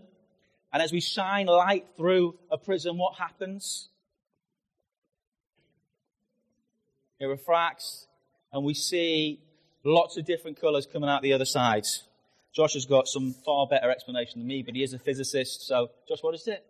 And 0.72 0.82
as 0.82 0.90
we 0.90 1.00
shine 1.00 1.46
light 1.46 1.86
through 1.96 2.36
a 2.50 2.58
prism, 2.58 2.98
what 2.98 3.18
happens? 3.18 3.88
It 7.20 7.26
refracts 7.26 8.08
and 8.52 8.64
we 8.64 8.74
see 8.74 9.40
lots 9.84 10.16
of 10.16 10.24
different 10.24 10.60
colours 10.60 10.86
coming 10.86 11.08
out 11.08 11.22
the 11.22 11.34
other 11.34 11.44
side. 11.44 11.86
Josh 12.54 12.74
has 12.74 12.84
got 12.84 13.08
some 13.08 13.32
far 13.32 13.66
better 13.66 13.90
explanation 13.90 14.40
than 14.40 14.46
me, 14.46 14.62
but 14.62 14.74
he 14.74 14.82
is 14.82 14.92
a 14.92 14.98
physicist. 14.98 15.66
So, 15.66 15.88
Josh, 16.06 16.22
what 16.22 16.34
is 16.34 16.46
it? 16.46 16.64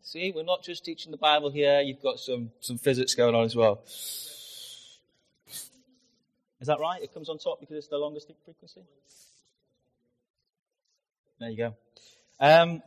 See, 0.00 0.32
we're 0.34 0.42
not 0.42 0.62
just 0.62 0.86
teaching 0.86 1.10
the 1.10 1.18
Bible 1.18 1.50
here, 1.50 1.82
you've 1.82 2.00
got 2.00 2.18
some, 2.18 2.50
some 2.60 2.78
physics 2.78 3.14
going 3.14 3.34
on 3.34 3.44
as 3.44 3.54
well. 3.54 3.82
Is 6.60 6.66
that 6.66 6.80
right? 6.80 7.02
It 7.02 7.12
comes 7.12 7.28
on 7.28 7.36
top 7.36 7.60
because 7.60 7.76
it's 7.76 7.88
the 7.88 7.98
longest 7.98 8.32
frequency? 8.42 8.80
There 11.38 11.50
you 11.50 11.56
go. 11.58 11.74
Um, 12.40 12.82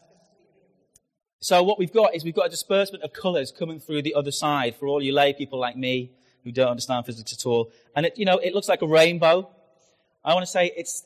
so 1.40 1.62
what 1.62 1.78
we've 1.78 1.94
got 1.94 2.16
is 2.16 2.24
we've 2.24 2.34
got 2.34 2.48
a 2.48 2.50
disbursement 2.50 3.04
of 3.04 3.14
colours 3.14 3.52
coming 3.52 3.80
through 3.80 4.02
the 4.02 4.16
other 4.16 4.32
side 4.32 4.76
for 4.76 4.88
all 4.88 5.02
you 5.02 5.14
lay 5.14 5.32
people 5.34 5.60
like 5.60 5.78
me 5.78 6.10
who 6.44 6.52
don't 6.52 6.70
understand 6.70 7.06
physics 7.06 7.34
at 7.34 7.46
all. 7.46 7.72
And 7.96 8.06
it, 8.06 8.18
you 8.18 8.26
know, 8.26 8.38
it 8.38 8.54
looks 8.54 8.68
like 8.68 8.82
a 8.82 8.88
rainbow. 8.88 9.50
I 10.24 10.34
want 10.34 10.46
to 10.46 10.52
say 10.52 10.72
it's 10.76 11.06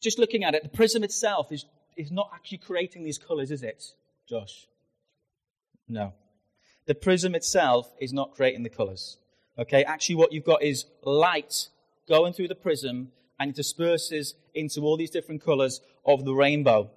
just 0.00 0.18
looking 0.18 0.44
at 0.44 0.54
it, 0.54 0.62
the 0.62 0.68
prism 0.68 1.04
itself 1.04 1.52
is, 1.52 1.64
is 1.96 2.10
not 2.10 2.30
actually 2.34 2.58
creating 2.58 3.04
these 3.04 3.18
colours, 3.18 3.50
is 3.50 3.62
it, 3.62 3.84
Josh? 4.28 4.66
No. 5.88 6.12
The 6.86 6.94
prism 6.94 7.34
itself 7.34 7.92
is 8.00 8.12
not 8.12 8.34
creating 8.34 8.64
the 8.64 8.68
colours. 8.68 9.18
Okay, 9.58 9.84
actually, 9.84 10.16
what 10.16 10.32
you've 10.32 10.44
got 10.44 10.62
is 10.62 10.86
light 11.02 11.68
going 12.08 12.32
through 12.32 12.48
the 12.48 12.54
prism 12.54 13.12
and 13.38 13.50
it 13.50 13.56
disperses 13.56 14.34
into 14.54 14.80
all 14.80 14.96
these 14.96 15.10
different 15.10 15.44
colours 15.44 15.80
of 16.04 16.24
the 16.24 16.34
rainbow. 16.34 16.90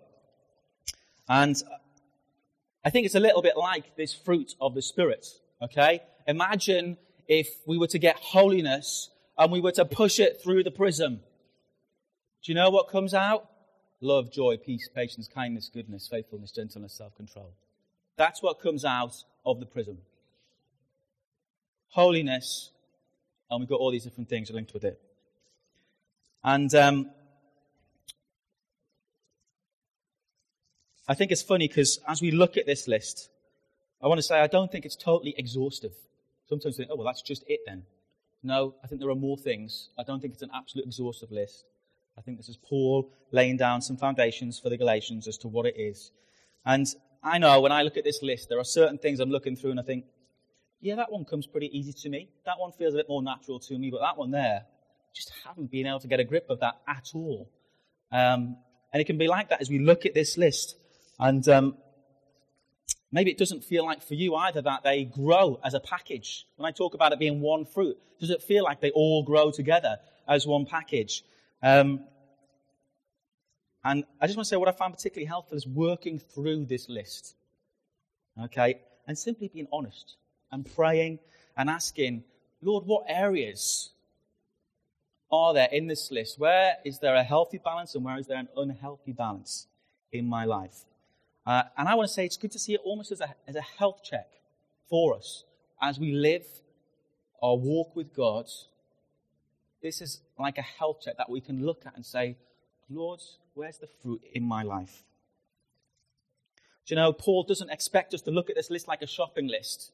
And 1.27 1.55
I 2.83 2.89
think 2.89 3.05
it's 3.05 3.15
a 3.15 3.19
little 3.19 3.41
bit 3.41 3.57
like 3.57 3.95
this 3.95 4.13
fruit 4.13 4.55
of 4.61 4.73
the 4.73 4.81
Spirit. 4.81 5.27
Okay? 5.61 6.01
Imagine 6.27 6.97
if 7.27 7.47
we 7.65 7.77
were 7.77 7.87
to 7.87 7.99
get 7.99 8.17
holiness 8.17 9.09
and 9.37 9.51
we 9.51 9.59
were 9.59 9.71
to 9.73 9.85
push 9.85 10.19
it 10.19 10.41
through 10.41 10.63
the 10.63 10.71
prism. 10.71 11.21
Do 12.43 12.51
you 12.51 12.55
know 12.55 12.69
what 12.69 12.89
comes 12.89 13.13
out? 13.13 13.49
Love, 14.01 14.31
joy, 14.31 14.57
peace, 14.57 14.87
patience, 14.93 15.27
kindness, 15.27 15.69
goodness, 15.73 16.07
faithfulness, 16.07 16.51
gentleness, 16.51 16.93
self 16.93 17.15
control. 17.15 17.53
That's 18.17 18.41
what 18.41 18.61
comes 18.61 18.85
out 18.85 19.15
of 19.45 19.59
the 19.59 19.65
prism. 19.65 19.97
Holiness, 21.89 22.71
and 23.49 23.59
we've 23.59 23.69
got 23.69 23.79
all 23.79 23.91
these 23.91 24.03
different 24.03 24.29
things 24.29 24.51
linked 24.51 24.73
with 24.73 24.83
it. 24.83 24.99
And 26.43 26.73
um, 26.75 27.09
I 31.07 31.13
think 31.13 31.31
it's 31.31 31.41
funny 31.41 31.67
because 31.67 31.99
as 32.07 32.21
we 32.21 32.31
look 32.31 32.57
at 32.57 32.65
this 32.65 32.87
list, 32.87 33.29
I 34.03 34.07
want 34.07 34.19
to 34.19 34.23
say 34.23 34.39
I 34.39 34.47
don't 34.47 34.71
think 34.71 34.85
it's 34.85 34.95
totally 34.95 35.33
exhaustive. 35.37 35.93
Sometimes 36.47 36.77
think, 36.77 36.89
oh, 36.91 36.95
well, 36.95 37.05
that's 37.05 37.21
just 37.21 37.43
it 37.47 37.61
then. 37.65 37.83
No, 38.43 38.75
I 38.83 38.87
think 38.87 39.01
there 39.01 39.09
are 39.09 39.15
more 39.15 39.37
things. 39.37 39.89
I 39.97 40.03
don't 40.03 40.19
think 40.19 40.33
it's 40.33 40.43
an 40.43 40.51
absolute 40.53 40.85
exhaustive 40.85 41.31
list. 41.31 41.65
I 42.17 42.21
think 42.21 42.37
this 42.37 42.49
is 42.49 42.57
Paul 42.57 43.11
laying 43.31 43.57
down 43.57 43.81
some 43.81 43.97
foundations 43.97 44.59
for 44.59 44.69
the 44.69 44.77
Galatians 44.77 45.27
as 45.27 45.37
to 45.39 45.47
what 45.47 45.65
it 45.65 45.75
is. 45.77 46.11
And 46.65 46.85
I 47.23 47.39
know 47.39 47.59
when 47.59 47.71
I 47.71 47.81
look 47.81 47.97
at 47.97 48.03
this 48.03 48.21
list, 48.21 48.49
there 48.49 48.59
are 48.59 48.63
certain 48.63 48.97
things 48.97 49.19
I'm 49.19 49.31
looking 49.31 49.55
through 49.55 49.71
and 49.71 49.79
I 49.79 49.83
think, 49.83 50.05
yeah, 50.79 50.95
that 50.95 51.11
one 51.11 51.25
comes 51.25 51.47
pretty 51.47 51.75
easy 51.77 51.93
to 51.93 52.09
me. 52.09 52.29
That 52.45 52.59
one 52.59 52.71
feels 52.71 52.93
a 52.93 52.97
bit 52.97 53.09
more 53.09 53.23
natural 53.23 53.59
to 53.61 53.77
me, 53.77 53.89
but 53.89 54.01
that 54.01 54.17
one 54.17 54.31
there, 54.31 54.65
just 55.15 55.31
haven't 55.45 55.71
been 55.71 55.87
able 55.87 55.99
to 56.01 56.07
get 56.07 56.19
a 56.19 56.23
grip 56.23 56.45
of 56.49 56.59
that 56.59 56.75
at 56.87 57.09
all. 57.15 57.49
Um, 58.11 58.57
and 58.93 59.01
it 59.01 59.05
can 59.05 59.17
be 59.17 59.27
like 59.27 59.49
that 59.49 59.61
as 59.61 59.69
we 59.69 59.79
look 59.79 60.05
at 60.05 60.13
this 60.13 60.37
list. 60.37 60.75
And 61.19 61.47
um, 61.49 61.77
maybe 63.11 63.31
it 63.31 63.37
doesn't 63.37 63.63
feel 63.63 63.85
like 63.85 64.01
for 64.01 64.13
you 64.13 64.35
either 64.35 64.61
that 64.61 64.83
they 64.83 65.05
grow 65.05 65.59
as 65.63 65.73
a 65.73 65.79
package. 65.79 66.45
When 66.57 66.67
I 66.67 66.71
talk 66.71 66.93
about 66.93 67.13
it 67.13 67.19
being 67.19 67.41
one 67.41 67.65
fruit, 67.65 67.97
does 68.19 68.29
it 68.29 68.41
feel 68.41 68.63
like 68.63 68.81
they 68.81 68.91
all 68.91 69.23
grow 69.23 69.51
together 69.51 69.97
as 70.27 70.45
one 70.45 70.65
package? 70.65 71.23
Um, 71.61 72.01
and 73.83 74.03
I 74.19 74.25
just 74.25 74.35
want 74.35 74.45
to 74.45 74.49
say 74.49 74.57
what 74.57 74.67
I 74.67 74.71
found 74.71 74.93
particularly 74.93 75.27
helpful 75.27 75.55
is 75.55 75.67
working 75.67 76.19
through 76.19 76.65
this 76.65 76.89
list. 76.89 77.35
Okay? 78.41 78.81
And 79.07 79.17
simply 79.17 79.47
being 79.47 79.67
honest 79.71 80.17
and 80.51 80.65
praying 80.75 81.19
and 81.55 81.69
asking, 81.69 82.23
Lord, 82.61 82.85
what 82.85 83.05
areas 83.07 83.91
are 85.31 85.53
there 85.53 85.69
in 85.71 85.87
this 85.87 86.11
list? 86.11 86.39
Where 86.39 86.73
is 86.83 86.99
there 86.99 87.15
a 87.15 87.23
healthy 87.23 87.59
balance 87.59 87.95
and 87.95 88.03
where 88.03 88.17
is 88.17 88.27
there 88.27 88.39
an 88.39 88.49
unhealthy 88.57 89.13
balance 89.13 89.67
in 90.11 90.27
my 90.27 90.45
life? 90.45 90.85
Uh, 91.45 91.63
and 91.77 91.87
I 91.87 91.95
want 91.95 92.07
to 92.07 92.13
say 92.13 92.25
it's 92.25 92.37
good 92.37 92.51
to 92.51 92.59
see 92.59 92.73
it 92.73 92.81
almost 92.83 93.11
as 93.11 93.21
a, 93.21 93.35
as 93.47 93.55
a 93.55 93.61
health 93.61 94.01
check 94.03 94.27
for 94.89 95.15
us 95.15 95.43
as 95.81 95.99
we 95.99 96.11
live 96.11 96.45
our 97.41 97.55
walk 97.55 97.95
with 97.95 98.15
God. 98.15 98.47
This 99.83 100.01
is 100.01 100.21
like 100.39 100.57
a 100.57 100.63
health 100.63 101.01
check 101.03 101.17
that 101.17 101.29
we 101.29 101.41
can 101.41 101.63
look 101.63 101.83
at 101.85 101.95
and 101.95 102.05
say, 102.05 102.37
Lord, 102.89 103.19
where's 103.53 103.77
the 103.77 103.87
fruit 104.01 104.21
in 104.33 104.43
my 104.43 104.63
life? 104.63 105.03
Do 106.85 106.93
you 106.93 106.95
know, 106.95 107.13
Paul 107.13 107.43
doesn't 107.43 107.69
expect 107.71 108.13
us 108.13 108.21
to 108.21 108.31
look 108.31 108.49
at 108.49 108.55
this 108.55 108.69
list 108.69 108.87
like 108.87 109.01
a 109.01 109.07
shopping 109.07 109.47
list. 109.47 109.91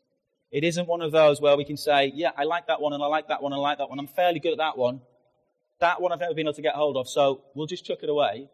It 0.51 0.65
isn't 0.65 0.87
one 0.87 1.01
of 1.01 1.11
those 1.11 1.39
where 1.39 1.55
we 1.55 1.63
can 1.63 1.77
say, 1.77 2.11
yeah, 2.13 2.31
I 2.37 2.43
like 2.43 2.67
that 2.67 2.81
one 2.81 2.91
and 2.93 3.01
I 3.01 3.07
like 3.07 3.29
that 3.29 3.41
one 3.41 3.53
and 3.53 3.59
I 3.59 3.63
like 3.63 3.77
that 3.77 3.89
one. 3.89 3.99
I'm 3.99 4.07
fairly 4.07 4.39
good 4.39 4.51
at 4.51 4.57
that 4.57 4.77
one. 4.77 5.01
That 5.79 6.01
one 6.01 6.11
I've 6.11 6.19
never 6.19 6.33
been 6.33 6.47
able 6.47 6.53
to 6.53 6.61
get 6.61 6.75
hold 6.75 6.97
of, 6.97 7.09
so 7.09 7.41
we'll 7.55 7.65
just 7.65 7.85
chuck 7.85 7.99
it 8.03 8.09
away. 8.09 8.49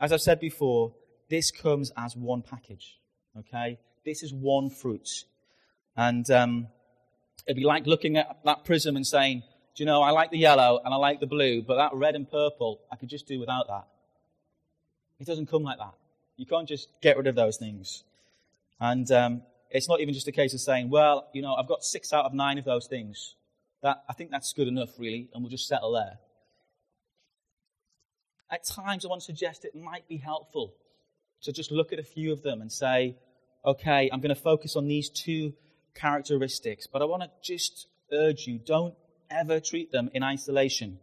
As 0.00 0.12
I've 0.12 0.20
said 0.20 0.38
before, 0.40 0.94
this 1.28 1.50
comes 1.50 1.92
as 1.96 2.16
one 2.16 2.42
package. 2.42 2.98
Okay? 3.38 3.78
This 4.04 4.22
is 4.22 4.32
one 4.32 4.70
fruit. 4.70 5.24
And 5.96 6.28
um, 6.30 6.68
it'd 7.46 7.56
be 7.56 7.64
like 7.64 7.86
looking 7.86 8.16
at 8.16 8.38
that 8.44 8.64
prism 8.64 8.96
and 8.96 9.06
saying, 9.06 9.42
do 9.74 9.82
you 9.82 9.86
know, 9.86 10.02
I 10.02 10.10
like 10.10 10.30
the 10.30 10.38
yellow 10.38 10.80
and 10.84 10.92
I 10.92 10.96
like 10.96 11.20
the 11.20 11.26
blue, 11.26 11.62
but 11.62 11.76
that 11.76 11.94
red 11.94 12.14
and 12.14 12.28
purple, 12.28 12.80
I 12.90 12.96
could 12.96 13.08
just 13.08 13.26
do 13.26 13.38
without 13.38 13.68
that. 13.68 13.86
It 15.20 15.26
doesn't 15.26 15.46
come 15.46 15.62
like 15.62 15.78
that. 15.78 15.94
You 16.36 16.46
can't 16.46 16.68
just 16.68 16.88
get 17.00 17.16
rid 17.16 17.26
of 17.26 17.34
those 17.34 17.56
things. 17.56 18.04
And 18.80 19.10
um, 19.10 19.42
it's 19.70 19.88
not 19.88 20.00
even 20.00 20.14
just 20.14 20.28
a 20.28 20.32
case 20.32 20.54
of 20.54 20.60
saying, 20.60 20.88
well, 20.88 21.28
you 21.32 21.42
know, 21.42 21.54
I've 21.54 21.68
got 21.68 21.82
six 21.82 22.12
out 22.12 22.24
of 22.24 22.32
nine 22.32 22.58
of 22.58 22.64
those 22.64 22.86
things. 22.86 23.34
That, 23.82 24.02
I 24.08 24.12
think 24.12 24.30
that's 24.30 24.52
good 24.52 24.68
enough, 24.68 24.90
really, 24.98 25.28
and 25.32 25.42
we'll 25.42 25.50
just 25.50 25.68
settle 25.68 25.92
there. 25.92 26.18
At 28.50 28.64
times, 28.64 29.04
I 29.04 29.08
want 29.08 29.20
to 29.20 29.26
suggest 29.26 29.64
it 29.64 29.74
might 29.74 30.08
be 30.08 30.16
helpful 30.16 30.74
to 31.42 31.52
just 31.52 31.70
look 31.70 31.92
at 31.92 31.98
a 31.98 32.02
few 32.02 32.32
of 32.32 32.42
them 32.42 32.60
and 32.60 32.70
say, 32.70 33.16
okay, 33.64 34.08
I'm 34.12 34.20
going 34.20 34.34
to 34.34 34.40
focus 34.40 34.76
on 34.76 34.86
these 34.86 35.08
two 35.08 35.52
characteristics, 35.94 36.86
but 36.86 37.02
I 37.02 37.04
want 37.04 37.22
to 37.22 37.30
just 37.42 37.86
urge 38.12 38.46
you 38.46 38.58
don't 38.58 38.94
ever 39.30 39.60
treat 39.60 39.92
them 39.92 40.10
in 40.14 40.22
isolation. 40.22 40.98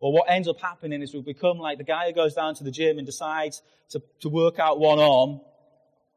Or 0.00 0.12
what 0.12 0.30
ends 0.30 0.48
up 0.48 0.60
happening 0.60 1.02
is 1.02 1.12
we 1.12 1.20
become 1.20 1.58
like 1.58 1.78
the 1.78 1.84
guy 1.84 2.06
who 2.06 2.14
goes 2.14 2.34
down 2.34 2.54
to 2.56 2.64
the 2.64 2.70
gym 2.70 2.98
and 2.98 3.06
decides 3.06 3.62
to, 3.90 4.02
to 4.20 4.28
work 4.28 4.58
out 4.58 4.78
one 4.78 4.98
arm, 4.98 5.40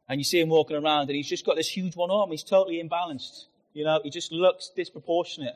and 0.07 0.19
you 0.19 0.23
see 0.23 0.39
him 0.39 0.49
walking 0.49 0.77
around 0.77 1.09
and 1.09 1.15
he's 1.15 1.27
just 1.27 1.45
got 1.45 1.55
this 1.55 1.69
huge 1.69 1.95
one 1.95 2.11
arm. 2.11 2.31
He's 2.31 2.43
totally 2.43 2.81
imbalanced. 2.81 3.45
You 3.73 3.85
know, 3.85 3.99
he 4.03 4.09
just 4.09 4.31
looks 4.31 4.69
disproportionate. 4.75 5.55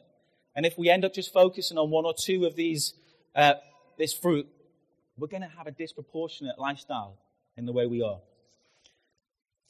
And 0.55 0.65
if 0.65 0.77
we 0.77 0.89
end 0.89 1.05
up 1.05 1.13
just 1.13 1.31
focusing 1.31 1.77
on 1.77 1.91
one 1.91 2.05
or 2.05 2.13
two 2.13 2.45
of 2.45 2.55
these, 2.55 2.93
uh, 3.35 3.55
this 3.97 4.13
fruit, 4.13 4.47
we're 5.17 5.27
going 5.27 5.43
to 5.43 5.49
have 5.57 5.67
a 5.67 5.71
disproportionate 5.71 6.57
lifestyle 6.57 7.17
in 7.57 7.65
the 7.65 7.73
way 7.73 7.87
we 7.87 8.01
are. 8.01 8.19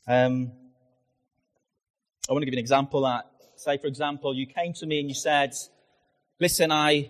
Um, 0.07 0.51
I 2.29 2.33
want 2.33 2.41
to 2.41 2.45
give 2.45 2.53
you 2.53 2.59
an 2.59 2.63
example 2.63 3.01
that, 3.01 3.25
say, 3.55 3.77
for 3.77 3.87
example, 3.87 4.35
you 4.35 4.45
came 4.45 4.73
to 4.73 4.85
me 4.85 4.99
and 4.99 5.09
you 5.09 5.15
said, 5.15 5.53
Listen, 6.39 6.71
I, 6.71 7.09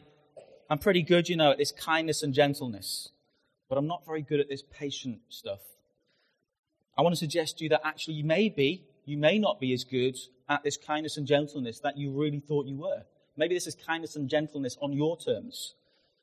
I'm 0.70 0.78
pretty 0.78 1.02
good, 1.02 1.28
you 1.28 1.36
know, 1.36 1.52
at 1.52 1.58
this 1.58 1.74
kindness 1.74 2.24
and 2.24 2.34
gentleness, 2.34 3.10
but 3.68 3.78
I'm 3.78 3.88
not 3.88 4.06
very 4.06 4.22
good 4.22 4.40
at 4.40 4.48
this 4.48 4.64
patient 4.64 5.20
stuff. 5.28 5.60
I 6.98 7.02
want 7.02 7.14
to 7.14 7.20
suggest 7.20 7.58
to 7.58 7.66
you 7.66 7.70
that 7.72 7.82
actually 7.84 8.14
you 8.14 8.24
may 8.24 8.48
be, 8.48 8.86
you 9.06 9.18
may 9.18 9.38
not 9.38 9.60
be 9.60 9.74
as 9.74 9.84
good 9.84 10.16
at 10.48 10.64
this 10.64 10.78
kindness 10.78 11.18
and 11.18 11.28
gentleness 11.28 11.80
that 11.82 11.98
you 11.98 12.12
really 12.12 12.40
thought 12.40 12.68
you 12.68 12.78
were. 12.78 13.04
Maybe 13.36 13.54
this 13.54 13.68
is 13.68 13.76
kindness 13.76 14.16
and 14.16 14.30
gentleness 14.30 14.78
on 14.82 14.94
your 14.94 15.18
terms. 15.18 15.74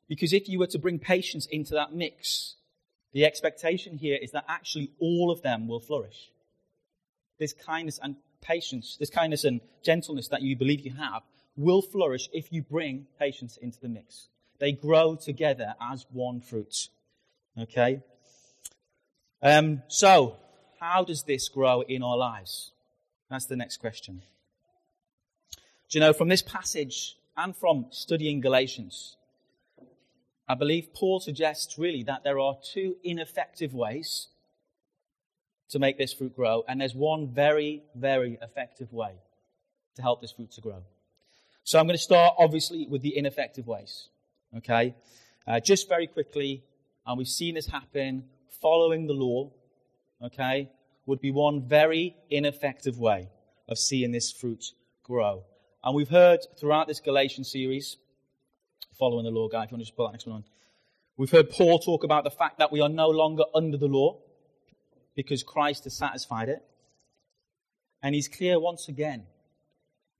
Because 0.07 0.33
if 0.33 0.49
you 0.49 0.59
were 0.59 0.67
to 0.67 0.79
bring 0.79 0.99
patience 0.99 1.45
into 1.45 1.73
that 1.75 1.93
mix, 1.93 2.55
the 3.15 3.23
expectation 3.23 3.97
here 3.97 4.19
is 4.21 4.31
that 4.31 4.43
actually 4.49 4.91
all 4.99 5.31
of 5.31 5.41
them 5.41 5.69
will 5.69 5.79
flourish. 5.79 6.33
This 7.39 7.53
kindness 7.53 7.97
and 8.03 8.17
patience, 8.41 8.97
this 8.99 9.09
kindness 9.09 9.45
and 9.45 9.61
gentleness 9.81 10.27
that 10.27 10.41
you 10.41 10.57
believe 10.57 10.81
you 10.81 10.91
have, 10.91 11.23
will 11.55 11.81
flourish 11.81 12.27
if 12.33 12.51
you 12.51 12.61
bring 12.61 13.07
patience 13.17 13.55
into 13.55 13.79
the 13.79 13.87
mix. 13.87 14.27
They 14.59 14.73
grow 14.73 15.15
together 15.15 15.75
as 15.81 16.05
one 16.11 16.41
fruit. 16.41 16.89
Okay? 17.57 18.01
Um, 19.41 19.81
so, 19.87 20.35
how 20.81 21.05
does 21.05 21.23
this 21.23 21.47
grow 21.47 21.83
in 21.87 22.03
our 22.03 22.17
lives? 22.17 22.73
That's 23.29 23.45
the 23.45 23.55
next 23.55 23.77
question. 23.77 24.23
Do 25.89 25.97
you 25.97 26.01
know, 26.01 26.11
from 26.11 26.27
this 26.27 26.41
passage 26.41 27.15
and 27.37 27.55
from 27.55 27.85
studying 27.91 28.41
Galatians, 28.41 29.15
I 30.47 30.55
believe 30.55 30.93
Paul 30.93 31.19
suggests 31.19 31.77
really 31.77 32.03
that 32.03 32.23
there 32.23 32.39
are 32.39 32.55
two 32.73 32.97
ineffective 33.03 33.73
ways 33.73 34.27
to 35.69 35.79
make 35.79 35.97
this 35.97 36.13
fruit 36.13 36.35
grow, 36.35 36.63
and 36.67 36.79
there's 36.79 36.93
one 36.93 37.27
very, 37.27 37.81
very 37.95 38.37
effective 38.41 38.93
way 38.93 39.13
to 39.95 40.01
help 40.01 40.21
this 40.21 40.31
fruit 40.31 40.51
to 40.51 40.61
grow. 40.61 40.83
So 41.63 41.79
I'm 41.79 41.87
going 41.87 41.97
to 41.97 42.03
start, 42.03 42.35
obviously, 42.37 42.85
with 42.87 43.01
the 43.01 43.17
ineffective 43.17 43.65
ways. 43.65 44.09
Okay? 44.55 44.93
Uh, 45.47 45.59
just 45.59 45.89
very 45.89 46.05
quickly, 46.05 46.63
and 47.07 47.17
we've 47.17 47.27
seen 47.27 47.55
this 47.55 47.67
happen, 47.67 48.25
following 48.61 49.07
the 49.07 49.13
law, 49.13 49.49
okay, 50.23 50.69
would 51.07 51.21
be 51.21 51.31
one 51.31 51.67
very 51.67 52.15
ineffective 52.29 52.99
way 52.99 53.29
of 53.67 53.77
seeing 53.77 54.11
this 54.11 54.31
fruit 54.31 54.63
grow. 55.03 55.43
And 55.83 55.95
we've 55.95 56.09
heard 56.09 56.39
throughout 56.59 56.87
this 56.87 56.99
Galatian 56.99 57.43
series, 57.43 57.97
following 58.97 59.25
the 59.25 59.31
law, 59.31 59.47
guy, 59.47 59.63
if 59.63 59.71
you 59.71 59.75
want 59.75 59.81
to 59.81 59.85
just 59.85 59.97
put 59.97 60.07
that 60.07 60.13
next 60.13 60.27
one 60.27 60.37
on, 60.37 60.43
we've 61.17 61.31
heard 61.31 61.49
Paul 61.49 61.79
talk 61.79 62.03
about 62.03 62.23
the 62.23 62.31
fact 62.31 62.59
that 62.59 62.71
we 62.71 62.81
are 62.81 62.89
no 62.89 63.09
longer 63.09 63.43
under 63.53 63.77
the 63.77 63.87
law 63.87 64.17
because 65.15 65.43
Christ 65.43 65.85
has 65.85 65.97
satisfied 65.97 66.49
it. 66.49 66.63
And 68.01 68.13
he's 68.13 68.27
clear 68.27 68.59
once 68.59 68.87
again 68.87 69.23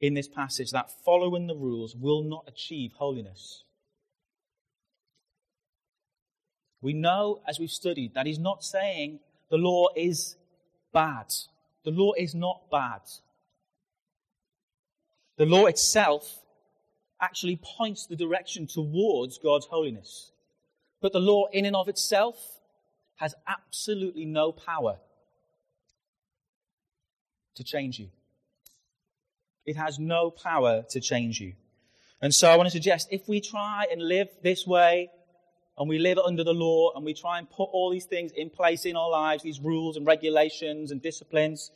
in 0.01 0.13
this 0.13 0.27
passage 0.27 0.71
that 0.71 0.89
following 1.03 1.47
the 1.47 1.55
rules 1.55 1.95
will 1.95 2.23
not 2.23 2.45
achieve 2.47 2.93
holiness. 2.97 3.63
We 6.81 6.93
know, 6.93 7.41
as 7.47 7.59
we've 7.59 7.69
studied, 7.69 8.13
that 8.13 8.25
he's 8.25 8.39
not 8.39 8.63
saying 8.63 9.19
the 9.49 9.57
law 9.57 9.87
is 9.95 10.35
bad. 10.93 11.27
The 11.83 11.91
law 11.91 12.13
is 12.17 12.35
not 12.35 12.69
bad. 12.71 13.01
The 15.37 15.45
law 15.45 15.65
itself 15.65 16.44
actually 17.25 17.59
points 17.77 18.05
the 18.05 18.15
direction 18.15 18.67
towards 18.67 19.39
God's 19.39 19.65
holiness. 19.65 20.31
But 21.01 21.11
the 21.11 21.19
law, 21.19 21.47
in 21.51 21.65
and 21.65 21.75
of 21.75 21.89
itself, 21.89 22.37
has 23.15 23.33
absolutely 23.47 24.25
no 24.25 24.51
power 24.51 24.97
to 27.55 27.63
change 27.63 27.97
you. 27.97 28.09
It 29.65 29.75
has 29.75 29.97
no 29.97 30.29
power 30.29 30.83
to 30.89 30.99
change 30.99 31.39
you. 31.39 31.53
And 32.21 32.33
so 32.33 32.47
I 32.49 32.57
want 32.57 32.67
to 32.67 32.71
suggest 32.71 33.07
if 33.11 33.27
we 33.27 33.41
try 33.41 33.87
and 33.91 34.01
live 34.01 34.29
this 34.43 34.67
way, 34.67 35.09
and 35.77 35.89
we 35.89 35.97
live 35.97 36.19
under 36.19 36.43
the 36.43 36.53
law, 36.53 36.91
and 36.95 37.03
we 37.03 37.13
try 37.13 37.39
and 37.39 37.49
put 37.49 37.69
all 37.73 37.89
these 37.89 38.05
things 38.05 38.31
in 38.31 38.49
place 38.49 38.85
in 38.85 38.95
our 38.95 39.09
lives, 39.09 39.41
these 39.41 39.59
rules 39.59 39.97
and 39.97 40.05
regulations 40.05 40.91
and 40.91 41.01
disciplines, 41.01 41.71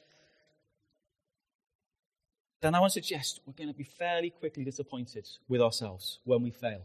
then 2.62 2.75
I 2.75 2.80
want 2.80 2.94
to 2.94 3.01
suggest 3.01 3.39
we're 3.46 3.54
going 3.54 3.70
to 3.70 3.78
be 3.78 3.84
fairly 3.84 4.30
quickly 4.30 4.63
disappointed 4.63 5.28
with 5.48 5.62
ourselves 5.62 6.20
when 6.25 6.42
we 6.42 6.51
fail. 6.51 6.82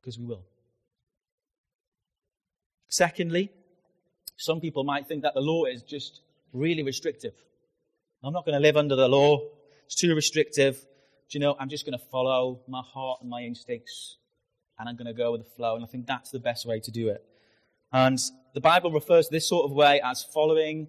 Because 0.00 0.18
we 0.18 0.26
will. 0.26 0.44
Secondly, 2.88 3.50
some 4.36 4.60
people 4.60 4.84
might 4.84 5.06
think 5.06 5.22
that 5.22 5.34
the 5.34 5.40
law 5.40 5.64
is 5.64 5.82
just 5.82 6.20
really 6.52 6.82
restrictive. 6.82 7.34
I'm 8.22 8.32
not 8.32 8.44
going 8.44 8.54
to 8.54 8.60
live 8.60 8.76
under 8.76 8.94
the 8.94 9.08
law. 9.08 9.40
It's 9.86 9.94
too 9.94 10.14
restrictive. 10.14 10.80
Do 11.28 11.38
you 11.38 11.40
know, 11.40 11.56
I'm 11.58 11.68
just 11.68 11.84
going 11.84 11.98
to 11.98 12.04
follow 12.06 12.60
my 12.68 12.82
heart 12.82 13.20
and 13.20 13.30
my 13.30 13.42
instincts 13.42 14.18
and 14.78 14.88
I'm 14.88 14.96
going 14.96 15.06
to 15.06 15.12
go 15.14 15.32
with 15.32 15.44
the 15.44 15.50
flow. 15.50 15.74
And 15.74 15.84
I 15.84 15.86
think 15.86 16.06
that's 16.06 16.30
the 16.30 16.38
best 16.38 16.66
way 16.66 16.80
to 16.80 16.90
do 16.90 17.08
it. 17.08 17.24
And 17.92 18.18
the 18.54 18.60
Bible 18.60 18.90
refers 18.90 19.26
to 19.26 19.32
this 19.32 19.48
sort 19.48 19.64
of 19.64 19.72
way 19.72 20.00
as 20.04 20.22
following 20.22 20.88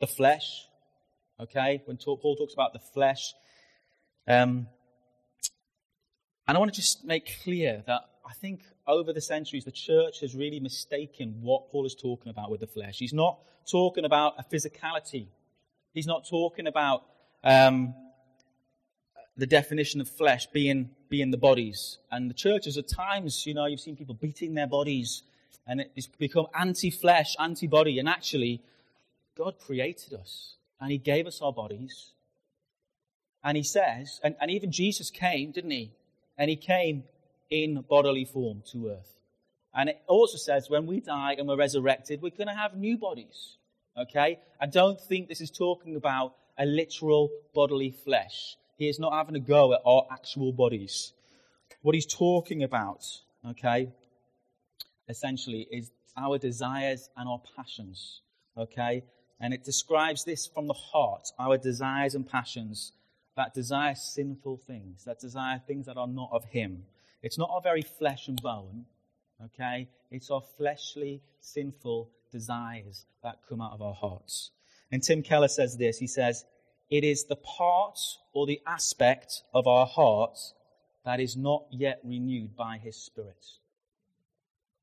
the 0.00 0.06
flesh 0.06 0.66
Okay? 1.44 1.82
When 1.86 1.96
Paul 1.96 2.36
talks 2.36 2.52
about 2.52 2.72
the 2.72 2.78
flesh. 2.78 3.34
Um, 4.26 4.66
and 6.46 6.56
I 6.56 6.58
want 6.58 6.74
to 6.74 6.80
just 6.80 7.04
make 7.04 7.42
clear 7.42 7.82
that 7.86 8.02
I 8.26 8.32
think 8.34 8.60
over 8.86 9.12
the 9.12 9.20
centuries, 9.20 9.64
the 9.64 9.72
church 9.72 10.20
has 10.20 10.34
really 10.34 10.60
mistaken 10.60 11.38
what 11.40 11.70
Paul 11.70 11.86
is 11.86 11.94
talking 11.94 12.30
about 12.30 12.50
with 12.50 12.60
the 12.60 12.66
flesh. 12.66 12.98
He's 12.98 13.12
not 13.12 13.38
talking 13.70 14.04
about 14.04 14.34
a 14.38 14.44
physicality. 14.44 15.26
He's 15.92 16.06
not 16.06 16.26
talking 16.28 16.66
about 16.66 17.04
um, 17.42 17.94
the 19.36 19.46
definition 19.46 20.00
of 20.00 20.08
flesh 20.08 20.46
being 20.46 20.90
being 21.08 21.30
the 21.30 21.38
bodies. 21.38 21.98
And 22.10 22.28
the 22.28 22.34
churches 22.34 22.76
at 22.76 22.88
times, 22.88 23.46
you 23.46 23.54
know, 23.54 23.66
you've 23.66 23.80
seen 23.80 23.96
people 23.96 24.14
beating 24.14 24.54
their 24.54 24.66
bodies, 24.66 25.22
and 25.66 25.84
it's 25.94 26.06
become 26.06 26.46
anti-flesh, 26.54 27.36
anti-body. 27.38 27.98
And 27.98 28.08
actually, 28.08 28.62
God 29.36 29.58
created 29.58 30.14
us 30.14 30.56
and 30.84 30.92
he 30.92 30.98
gave 30.98 31.26
us 31.26 31.40
our 31.40 31.50
bodies. 31.50 32.12
And 33.42 33.56
he 33.56 33.62
says, 33.62 34.20
and, 34.22 34.36
and 34.38 34.50
even 34.50 34.70
Jesus 34.70 35.10
came, 35.10 35.50
didn't 35.50 35.70
he? 35.70 35.92
And 36.36 36.50
he 36.50 36.56
came 36.56 37.04
in 37.48 37.82
bodily 37.88 38.26
form 38.26 38.62
to 38.72 38.90
earth. 38.90 39.16
And 39.74 39.88
it 39.88 40.02
also 40.06 40.36
says 40.36 40.68
when 40.68 40.84
we 40.84 41.00
die 41.00 41.36
and 41.38 41.48
we're 41.48 41.56
resurrected, 41.56 42.20
we're 42.20 42.36
going 42.36 42.48
to 42.48 42.54
have 42.54 42.76
new 42.76 42.98
bodies. 42.98 43.56
Okay? 43.96 44.40
I 44.60 44.66
don't 44.66 45.00
think 45.00 45.28
this 45.28 45.40
is 45.40 45.50
talking 45.50 45.96
about 45.96 46.34
a 46.58 46.66
literal 46.66 47.30
bodily 47.54 47.90
flesh. 48.04 48.58
He 48.76 48.86
is 48.86 48.98
not 48.98 49.14
having 49.14 49.36
a 49.36 49.40
go 49.40 49.72
at 49.72 49.80
our 49.86 50.06
actual 50.12 50.52
bodies. 50.52 51.14
What 51.80 51.94
he's 51.94 52.04
talking 52.04 52.62
about, 52.62 53.06
okay, 53.48 53.88
essentially 55.08 55.66
is 55.70 55.90
our 56.14 56.36
desires 56.36 57.08
and 57.16 57.26
our 57.26 57.40
passions. 57.56 58.20
Okay? 58.58 59.02
And 59.40 59.52
it 59.52 59.64
describes 59.64 60.24
this 60.24 60.46
from 60.46 60.66
the 60.66 60.74
heart, 60.74 61.28
our 61.38 61.58
desires 61.58 62.14
and 62.14 62.28
passions 62.28 62.92
that 63.36 63.54
desire 63.54 63.94
sinful 63.94 64.58
things, 64.66 65.04
that 65.04 65.18
desire 65.18 65.60
things 65.66 65.86
that 65.86 65.96
are 65.96 66.06
not 66.06 66.30
of 66.32 66.44
Him. 66.44 66.84
It's 67.22 67.38
not 67.38 67.50
our 67.52 67.60
very 67.60 67.82
flesh 67.82 68.28
and 68.28 68.40
bone, 68.40 68.84
okay? 69.44 69.88
It's 70.10 70.30
our 70.30 70.42
fleshly, 70.56 71.20
sinful 71.40 72.10
desires 72.30 73.06
that 73.22 73.38
come 73.48 73.60
out 73.60 73.72
of 73.72 73.82
our 73.82 73.94
hearts. 73.94 74.50
And 74.92 75.02
Tim 75.02 75.22
Keller 75.22 75.48
says 75.48 75.76
this 75.76 75.98
he 75.98 76.06
says, 76.06 76.44
It 76.90 77.02
is 77.02 77.24
the 77.24 77.36
part 77.36 77.98
or 78.32 78.46
the 78.46 78.60
aspect 78.66 79.42
of 79.52 79.66
our 79.66 79.86
hearts 79.86 80.54
that 81.04 81.20
is 81.20 81.36
not 81.36 81.64
yet 81.70 82.00
renewed 82.04 82.56
by 82.56 82.78
His 82.78 82.96
Spirit. 82.96 83.44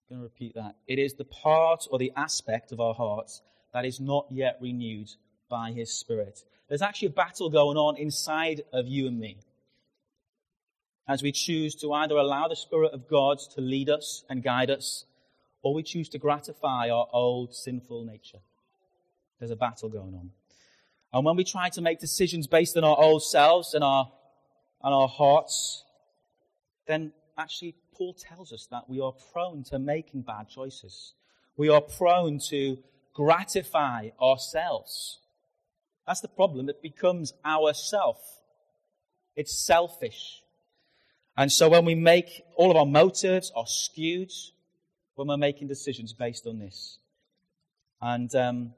I'm 0.10 0.18
going 0.18 0.20
to 0.20 0.24
repeat 0.24 0.56
that. 0.56 0.76
It 0.88 1.00
is 1.00 1.14
the 1.14 1.26
part 1.26 1.88
or 1.90 1.98
the 1.98 2.12
aspect 2.18 2.72
of 2.72 2.82
our 2.82 2.94
hearts 2.94 3.42
that 3.74 3.86
is 3.86 4.00
not 4.00 4.26
yet 4.30 4.58
renewed 4.62 5.12
by 5.50 5.72
his 5.72 5.92
Spirit. 5.94 6.44
There's 6.68 6.82
actually 6.82 7.10
a 7.10 7.12
battle 7.12 7.50
going 7.50 7.78
on 7.78 7.98
inside 7.98 8.62
of 8.72 8.88
you 8.88 9.08
and 9.08 9.20
me 9.20 9.38
as 11.08 11.22
we 11.22 11.32
choose 11.32 11.76
to 11.76 11.92
either 11.92 12.16
allow 12.16 12.48
the 12.48 12.56
Spirit 12.56 12.94
of 12.94 13.08
God 13.10 13.40
to 13.56 13.62
lead 13.62 13.90
us 13.90 14.24
and 14.30 14.42
guide 14.44 14.70
us, 14.70 15.06
or 15.62 15.74
we 15.74 15.84
choose 15.84 16.08
to 16.10 16.18
gratify 16.18 16.90
our 16.90 17.08
old 17.12 17.54
sinful 17.54 18.06
nature. 18.06 18.40
There's 19.40 19.52
a 19.52 19.56
battle 19.56 19.90
going 19.90 20.14
on. 20.14 20.32
And 21.14 21.26
when 21.26 21.36
we 21.36 21.44
try 21.44 21.70
to 21.70 21.82
make 21.82 22.00
decisions 22.00 22.48
based 22.48 22.78
on 22.78 22.84
our 22.84 22.98
old 22.98 23.24
selves 23.24 23.74
and 23.74 23.84
our, 23.84 24.10
and 24.82 24.94
our 24.94 25.08
hearts, 25.08 25.84
then 26.88 27.12
actually 27.38 27.76
Paul 27.94 28.14
tells 28.14 28.54
us 28.54 28.68
that 28.72 28.90
we 28.90 29.02
are 29.02 29.12
prone 29.34 29.64
to 29.66 29.80
making 29.80 30.22
bad 30.22 30.48
choices. 30.48 31.14
We 31.58 31.70
are 31.70 31.82
prone 31.82 32.40
to 32.50 32.78
gratify 33.14 34.10
ourselves. 34.22 35.20
That's 36.08 36.22
the 36.22 36.28
problem. 36.28 36.70
It 36.70 36.82
becomes 36.82 37.34
our 37.46 37.74
self. 37.74 38.18
It's 39.36 39.66
selfish. 39.66 40.42
And 41.38 41.52
so 41.52 41.70
when 41.70 41.86
we 41.86 41.96
make 41.96 42.44
all 42.56 42.72
of 42.72 42.78
our 42.78 42.86
motives 42.86 43.52
are 43.56 43.68
skewed 43.68 44.32
when 45.16 45.28
we're 45.28 45.38
making 45.38 45.68
decisions 45.68 46.14
based 46.14 46.48
on 46.48 46.60
this. 46.60 47.00
And 48.02 48.34
um, 48.36 48.74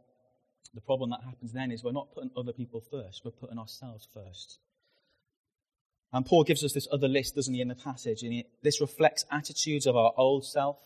the 0.73 0.81
problem 0.81 1.11
that 1.11 1.21
happens 1.23 1.53
then 1.53 1.71
is 1.71 1.83
we're 1.83 1.91
not 1.91 2.13
putting 2.13 2.31
other 2.35 2.51
people 2.51 2.83
first, 2.91 3.21
we're 3.23 3.31
putting 3.31 3.57
ourselves 3.57 4.07
first. 4.13 4.59
And 6.11 6.25
Paul 6.25 6.43
gives 6.43 6.63
us 6.63 6.73
this 6.73 6.87
other 6.91 7.07
list, 7.07 7.35
doesn't 7.35 7.53
he, 7.53 7.61
in 7.61 7.69
the 7.69 7.75
passage? 7.75 8.21
And 8.21 8.43
this 8.61 8.79
reflects 8.79 9.25
attitudes 9.31 9.87
of 9.87 9.95
our 9.95 10.13
old 10.15 10.45
self 10.45 10.77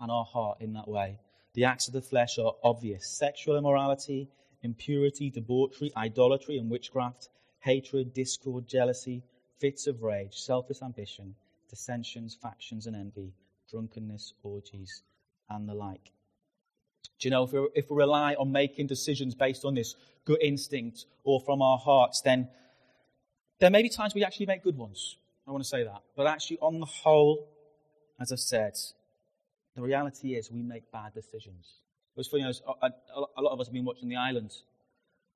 and 0.00 0.10
our 0.10 0.24
heart 0.24 0.58
in 0.60 0.72
that 0.72 0.88
way. 0.88 1.20
The 1.56 1.64
acts 1.64 1.88
of 1.88 1.94
the 1.94 2.02
flesh 2.02 2.38
are 2.38 2.52
obvious 2.62 3.06
sexual 3.08 3.56
immorality, 3.56 4.28
impurity, 4.62 5.30
debauchery, 5.30 5.90
idolatry, 5.96 6.58
and 6.58 6.70
witchcraft, 6.70 7.30
hatred, 7.60 8.12
discord, 8.12 8.68
jealousy, 8.68 9.22
fits 9.58 9.86
of 9.86 10.02
rage, 10.02 10.34
selfish 10.34 10.82
ambition, 10.82 11.34
dissensions, 11.70 12.36
factions, 12.40 12.86
and 12.86 12.94
envy, 12.94 13.32
drunkenness, 13.70 14.34
orgies, 14.42 15.02
and 15.48 15.66
the 15.66 15.72
like. 15.72 16.12
Do 17.18 17.28
you 17.28 17.30
know, 17.30 17.44
if 17.44 17.52
we, 17.52 17.68
if 17.74 17.90
we 17.90 17.96
rely 17.96 18.34
on 18.34 18.52
making 18.52 18.88
decisions 18.88 19.34
based 19.34 19.64
on 19.64 19.74
this 19.74 19.94
good 20.26 20.42
instinct 20.42 21.06
or 21.24 21.40
from 21.40 21.62
our 21.62 21.78
hearts, 21.78 22.20
then 22.20 22.48
there 23.60 23.70
may 23.70 23.80
be 23.80 23.88
times 23.88 24.14
we 24.14 24.24
actually 24.24 24.44
make 24.44 24.62
good 24.62 24.76
ones. 24.76 25.16
I 25.48 25.52
want 25.52 25.64
to 25.64 25.68
say 25.68 25.84
that. 25.84 26.02
But 26.14 26.26
actually, 26.26 26.58
on 26.58 26.80
the 26.80 26.86
whole, 26.86 27.48
as 28.20 28.30
I 28.30 28.36
said, 28.36 28.74
the 29.76 29.82
reality 29.82 30.34
is 30.34 30.50
we 30.50 30.62
make 30.62 30.90
bad 30.90 31.12
decisions. 31.14 31.80
It 32.16 32.18
was 32.18 32.28
funny, 32.28 32.44
I 32.44 32.48
was, 32.48 32.62
a 32.82 33.42
lot 33.42 33.52
of 33.52 33.60
us 33.60 33.66
have 33.66 33.74
been 33.74 33.84
watching 33.84 34.08
The 34.08 34.16
Island 34.16 34.50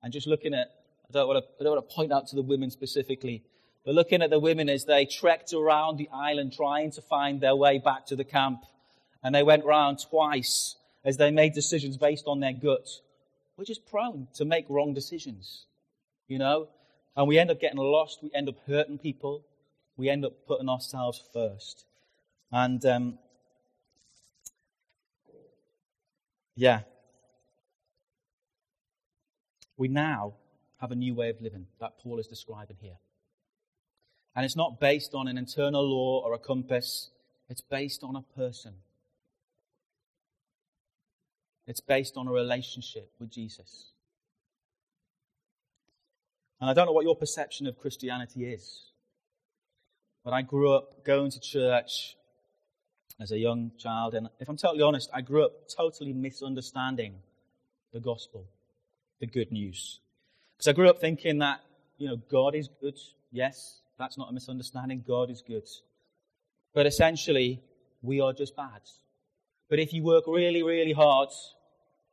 and 0.01 0.11
just 0.11 0.25
looking 0.25 0.55
at, 0.55 0.67
I 1.07 1.13
don't, 1.13 1.27
want 1.27 1.45
to, 1.45 1.49
I 1.59 1.63
don't 1.63 1.75
want 1.75 1.87
to 1.87 1.95
point 1.95 2.11
out 2.11 2.27
to 2.27 2.35
the 2.35 2.41
women 2.41 2.71
specifically, 2.71 3.43
but 3.85 3.93
looking 3.93 4.23
at 4.23 4.31
the 4.31 4.39
women 4.39 4.67
as 4.67 4.85
they 4.85 5.05
trekked 5.05 5.53
around 5.53 5.97
the 5.97 6.09
island 6.11 6.53
trying 6.53 6.91
to 6.93 7.01
find 7.03 7.39
their 7.39 7.55
way 7.55 7.77
back 7.77 8.07
to 8.07 8.15
the 8.15 8.23
camp. 8.23 8.63
And 9.23 9.35
they 9.35 9.43
went 9.43 9.63
round 9.63 9.99
twice 10.09 10.75
as 11.05 11.17
they 11.17 11.29
made 11.29 11.53
decisions 11.53 11.97
based 11.97 12.25
on 12.25 12.39
their 12.39 12.53
gut. 12.53 12.87
we're 13.57 13.65
just 13.65 13.85
prone 13.85 14.27
to 14.33 14.45
make 14.45 14.65
wrong 14.69 14.95
decisions, 14.95 15.67
you 16.27 16.39
know? 16.39 16.67
And 17.15 17.27
we 17.27 17.37
end 17.37 17.51
up 17.51 17.59
getting 17.59 17.77
lost. 17.77 18.23
We 18.23 18.31
end 18.33 18.49
up 18.49 18.55
hurting 18.65 18.97
people. 18.97 19.43
We 19.97 20.09
end 20.09 20.25
up 20.25 20.33
putting 20.47 20.67
ourselves 20.67 21.21
first. 21.31 21.85
And, 22.51 22.83
um, 22.85 23.19
yeah. 26.55 26.81
We 29.77 29.87
now 29.87 30.33
have 30.79 30.91
a 30.91 30.95
new 30.95 31.13
way 31.13 31.29
of 31.29 31.41
living 31.41 31.67
that 31.79 31.99
Paul 31.99 32.19
is 32.19 32.27
describing 32.27 32.77
here. 32.79 32.97
And 34.35 34.45
it's 34.45 34.55
not 34.55 34.79
based 34.79 35.13
on 35.13 35.27
an 35.27 35.37
internal 35.37 35.83
law 35.83 36.21
or 36.25 36.33
a 36.33 36.39
compass, 36.39 37.09
it's 37.49 37.61
based 37.61 38.03
on 38.03 38.15
a 38.15 38.21
person. 38.21 38.75
It's 41.67 41.81
based 41.81 42.17
on 42.17 42.27
a 42.27 42.31
relationship 42.31 43.11
with 43.19 43.29
Jesus. 43.29 43.91
And 46.59 46.69
I 46.69 46.73
don't 46.73 46.85
know 46.85 46.91
what 46.91 47.05
your 47.05 47.15
perception 47.15 47.67
of 47.67 47.77
Christianity 47.77 48.45
is, 48.45 48.91
but 50.23 50.33
I 50.33 50.41
grew 50.41 50.73
up 50.73 51.03
going 51.03 51.31
to 51.31 51.39
church 51.39 52.15
as 53.21 53.31
a 53.31 53.37
young 53.37 53.71
child, 53.77 54.15
and 54.15 54.27
if 54.39 54.49
I'm 54.49 54.57
totally 54.57 54.81
honest, 54.81 55.09
I 55.13 55.21
grew 55.21 55.45
up 55.45 55.69
totally 55.69 56.11
misunderstanding 56.11 57.13
the 57.93 57.99
gospel, 57.99 58.45
the 59.19 59.27
good 59.27 59.51
news. 59.51 59.99
Because 60.57 60.67
I 60.67 60.73
grew 60.73 60.89
up 60.89 60.99
thinking 60.99 61.37
that, 61.39 61.59
you 61.97 62.07
know, 62.07 62.17
God 62.29 62.55
is 62.55 62.67
good. 62.81 62.97
Yes, 63.31 63.81
that's 63.99 64.17
not 64.17 64.29
a 64.29 64.33
misunderstanding. 64.33 65.03
God 65.07 65.29
is 65.29 65.43
good. 65.45 65.67
But 66.73 66.87
essentially, 66.87 67.61
we 68.01 68.21
are 68.21 68.33
just 68.33 68.55
bad. 68.55 68.81
But 69.69 69.79
if 69.79 69.93
you 69.93 70.03
work 70.03 70.23
really, 70.25 70.63
really 70.63 70.93
hard 70.93 71.29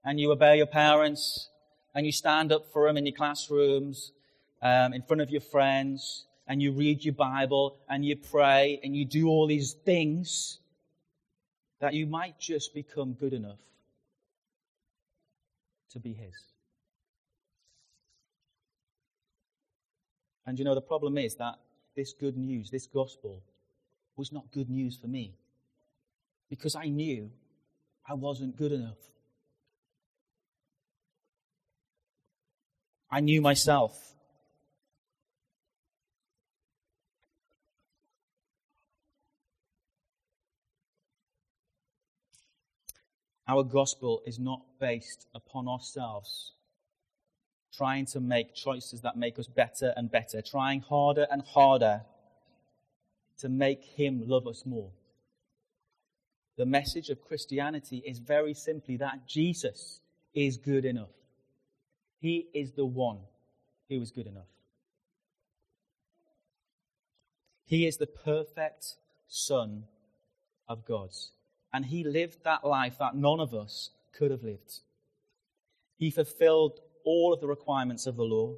and 0.05 0.21
you 0.21 0.31
obey 0.31 0.59
your 0.59 0.67
parents 0.67 1.49
and 1.95 2.05
you 2.05 2.13
stand 2.13 2.53
up 2.53 2.71
for 2.73 2.87
them 2.87 2.99
in 2.99 3.07
your 3.07 3.17
classrooms, 3.17 4.13
um, 4.61 4.93
in 4.93 5.03
front 5.03 5.23
of 5.23 5.31
your 5.31 5.41
friends, 5.41 6.27
and 6.47 6.63
you 6.63 6.73
read 6.73 7.05
your 7.05 7.15
Bible 7.15 7.77
and 7.89 8.05
you 8.05 8.17
pray 8.17 8.81
and 8.83 8.97
you 8.97 9.05
do 9.05 9.29
all 9.29 9.47
these 9.47 9.73
things, 9.73 10.59
that 11.81 11.95
you 11.95 12.07
might 12.07 12.39
just 12.39 12.75
become 12.75 13.13
good 13.13 13.33
enough 13.33 13.61
to 15.93 16.01
be 16.01 16.13
His. 16.13 16.35
And 20.47 20.59
you 20.59 20.65
know, 20.65 20.75
the 20.75 20.81
problem 20.81 21.19
is 21.19 21.35
that 21.37 21.57
this 21.95 22.13
good 22.13 22.37
news, 22.37 22.71
this 22.71 22.87
gospel, 22.87 23.43
was 24.17 24.33
not 24.33 24.51
good 24.53 24.71
news 24.71 24.97
for 24.97 25.07
me 25.07 25.35
because 26.49 26.75
I 26.75 26.87
knew 26.87 27.31
I 28.09 28.15
wasn't 28.15 28.57
good 28.57 28.73
enough. 28.73 28.97
I 33.11 33.21
knew 33.21 33.41
myself. 33.41 34.15
Our 43.49 43.65
gospel 43.65 44.21
is 44.27 44.39
not 44.39 44.61
based 44.79 45.27
upon 45.35 45.69
ourselves, 45.69 46.53
trying 47.75 48.05
to 48.07 48.21
make 48.21 48.55
choices 48.55 49.01
that 49.01 49.17
make 49.17 49.39
us 49.39 49.47
better 49.47 49.95
and 49.97 50.11
better, 50.11 50.43
trying 50.43 50.83
harder 50.83 51.27
and 51.31 51.43
harder 51.43 52.03
to 53.39 53.49
make 53.49 53.83
Him 53.83 54.25
love 54.27 54.47
us 54.47 54.67
more. 54.67 54.91
The 56.59 56.67
message 56.67 57.09
of 57.09 57.25
Christianity 57.25 58.03
is 58.05 58.19
very 58.19 58.53
simply 58.53 58.99
that 58.99 59.27
Jesus 59.27 60.01
is 60.35 60.59
good 60.59 60.85
enough. 60.85 61.09
He 62.21 62.49
is 62.53 62.73
the 62.73 62.85
one 62.85 63.19
who 63.89 64.03
is 64.03 64.11
good 64.11 64.27
enough. 64.27 64.51
He 67.65 67.87
is 67.87 67.97
the 67.97 68.07
perfect 68.07 68.97
Son 69.29 69.85
of 70.69 70.85
God. 70.85 71.11
And 71.73 71.85
he 71.85 72.05
lived 72.05 72.45
that 72.45 72.65
life 72.65 72.97
that 72.99 73.15
none 73.15 73.41
of 73.41 73.55
us 73.55 73.91
could 74.17 74.31
have 74.31 74.43
lived. 74.43 74.81
He 75.97 76.11
fulfilled 76.11 76.81
all 77.05 77.33
of 77.33 77.41
the 77.41 77.49
requirements 77.49 78.07
of 78.07 78.17
the 78.17 78.25
law, 78.25 78.55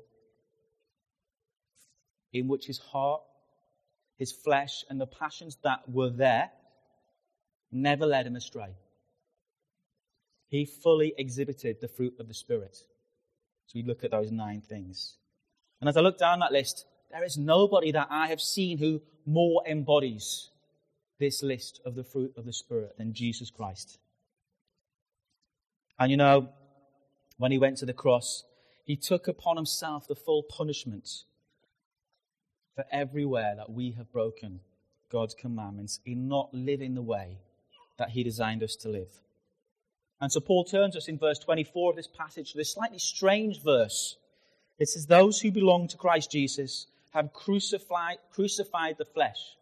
in 2.33 2.47
which 2.49 2.67
his 2.67 2.79
heart, 2.79 3.23
his 4.17 4.33
flesh, 4.33 4.85
and 4.89 5.01
the 5.01 5.07
passions 5.07 5.59
that 5.65 5.89
were 5.89 6.11
there 6.11 6.51
never 7.73 8.07
led 8.07 8.27
him 8.27 8.37
astray. 8.37 8.75
He 10.49 10.65
fully 10.65 11.15
exhibited 11.17 11.81
the 11.81 11.89
fruit 11.89 12.15
of 12.19 12.29
the 12.29 12.35
Spirit. 12.35 12.77
So 13.67 13.73
we 13.75 13.83
look 13.83 14.05
at 14.05 14.11
those 14.11 14.33
nine 14.33 14.61
things. 14.61 15.17
And 15.81 15.89
as 15.89 15.97
I 15.97 16.01
look 16.01 16.19
down 16.19 16.41
that 16.41 16.53
list, 16.53 16.87
there 17.11 17.25
is 17.25 17.39
nobody 17.39 17.93
that 17.93 18.09
I 18.11 18.29
have 18.29 18.41
seen 18.41 18.79
who 18.79 19.01
more 19.25 19.63
embodies 19.67 20.51
this 21.21 21.43
list 21.43 21.81
of 21.85 21.95
the 21.95 22.03
fruit 22.03 22.33
of 22.37 22.45
the 22.45 22.53
Spirit 22.53 22.97
than 22.99 23.13
Jesus 23.13 23.51
Christ. 23.51 23.99
And 25.99 26.11
you 26.11 26.17
know, 26.17 26.49
when 27.39 27.53
he 27.53 27.59
went 27.59 27.77
to 27.79 27.87
the 27.87 27.93
cross, 27.93 28.43
he 28.85 28.97
took 28.97 29.29
upon 29.29 29.57
himself 29.57 30.09
the 30.09 30.17
full 30.17 30.43
punishment 30.43 31.09
for 32.75 32.85
everywhere 32.91 33.55
that 33.57 33.71
we 33.71 33.93
have 33.93 34.11
broken 34.11 34.61
God's 35.13 35.35
commandments 35.35 36.01
in 36.07 36.27
not 36.27 36.53
living 36.53 36.95
the 36.95 37.03
way 37.03 37.39
that 37.99 38.11
he 38.11 38.25
designed 38.25 38.63
us 38.63 38.75
to 38.77 38.89
live. 38.89 39.21
And 40.21 40.33
so 40.33 40.41
Paul 40.41 40.65
turns 40.65 40.97
us 40.97 41.09
in 41.09 41.19
verse 41.19 41.39
24 41.39 41.91
of 41.91 41.97
this 41.97 42.07
passage 42.07 42.53
to 42.53 42.59
this 42.59 42.73
slightly 42.73 42.99
strange 42.99 43.63
verse. 43.63 44.17
It 44.79 44.89
says, 44.89 45.07
Those 45.07 45.41
who 45.41 45.51
belong 45.51 45.89
to 45.89 45.97
Christ 45.97 46.31
Jesus 46.31 46.87
have 47.13 47.33
crucified, 47.33 48.19
crucified 48.33 48.97
the 48.99 49.05
flesh 49.05 49.57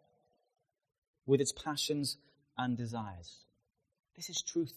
with 1.28 1.40
its 1.40 1.52
passions 1.52 2.16
and 2.56 2.76
desires. 2.76 3.44
This 4.16 4.30
is 4.30 4.42
truth. 4.42 4.74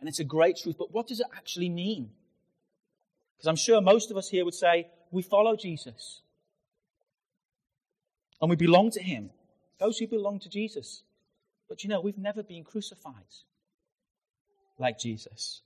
And 0.00 0.08
it's 0.08 0.18
a 0.18 0.24
great 0.24 0.56
truth. 0.56 0.76
But 0.78 0.92
what 0.92 1.06
does 1.06 1.20
it 1.20 1.26
actually 1.36 1.68
mean? 1.68 2.10
Because 3.36 3.46
I'm 3.46 3.56
sure 3.56 3.80
most 3.80 4.10
of 4.10 4.16
us 4.16 4.28
here 4.28 4.44
would 4.44 4.54
say, 4.54 4.88
we 5.12 5.22
follow 5.22 5.54
Jesus. 5.54 6.22
And 8.40 8.50
we 8.50 8.56
belong 8.56 8.90
to 8.92 9.02
him. 9.02 9.30
Those 9.78 9.98
who 9.98 10.08
belong 10.08 10.40
to 10.40 10.48
Jesus. 10.48 11.02
But 11.68 11.84
you 11.84 11.90
know, 11.90 12.00
we've 12.00 12.18
never 12.18 12.42
been 12.42 12.64
crucified 12.64 13.14
like 14.78 14.98
Jesus. 14.98 15.60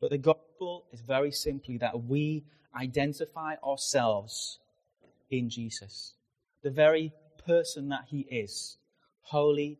But 0.00 0.10
the 0.10 0.18
gospel 0.18 0.84
is 0.92 1.00
very 1.00 1.32
simply 1.32 1.76
that 1.78 2.04
we 2.04 2.44
identify 2.74 3.56
ourselves 3.66 4.58
in 5.30 5.50
Jesus, 5.50 6.14
the 6.62 6.70
very 6.70 7.12
person 7.44 7.88
that 7.88 8.04
he 8.08 8.20
is 8.20 8.78
holy, 9.24 9.78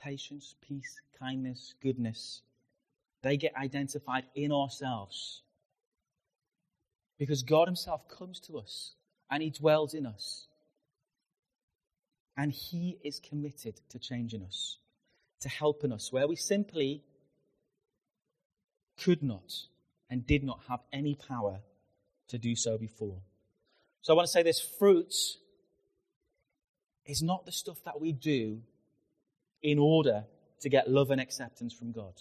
patience, 0.00 0.54
peace, 0.60 1.00
kindness, 1.18 1.74
goodness. 1.82 2.42
They 3.22 3.36
get 3.36 3.56
identified 3.56 4.24
in 4.34 4.52
ourselves. 4.52 5.42
Because 7.18 7.42
God 7.42 7.68
Himself 7.68 8.08
comes 8.08 8.40
to 8.40 8.58
us 8.58 8.94
and 9.30 9.42
He 9.42 9.50
dwells 9.50 9.94
in 9.94 10.04
us. 10.06 10.48
And 12.36 12.52
He 12.52 12.98
is 13.04 13.20
committed 13.20 13.80
to 13.90 13.98
changing 13.98 14.42
us, 14.42 14.78
to 15.40 15.48
helping 15.48 15.92
us, 15.92 16.12
where 16.12 16.26
we 16.26 16.36
simply 16.36 17.02
could 18.98 19.22
not 19.22 19.52
and 20.10 20.26
did 20.26 20.42
not 20.42 20.60
have 20.68 20.80
any 20.92 21.14
power 21.14 21.60
to 22.28 22.38
do 22.38 22.56
so 22.56 22.76
before. 22.76 23.18
So 24.00 24.12
I 24.12 24.16
want 24.16 24.26
to 24.26 24.32
say 24.32 24.42
this 24.42 24.60
fruit 24.60 25.14
is 27.06 27.22
not 27.22 27.46
the 27.46 27.52
stuff 27.52 27.78
that 27.84 28.00
we 28.00 28.12
do 28.12 28.62
in 29.62 29.78
order 29.78 30.24
to 30.60 30.68
get 30.68 30.90
love 30.90 31.10
and 31.10 31.20
acceptance 31.20 31.72
from 31.72 31.92
God. 31.92 32.14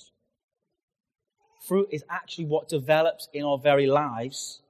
Fruit 1.67 1.89
is 1.91 2.03
actually 2.09 2.45
what 2.45 2.69
develops 2.69 3.29
in 3.33 3.43
our 3.43 3.57
very 3.57 3.87
lives 3.87 4.61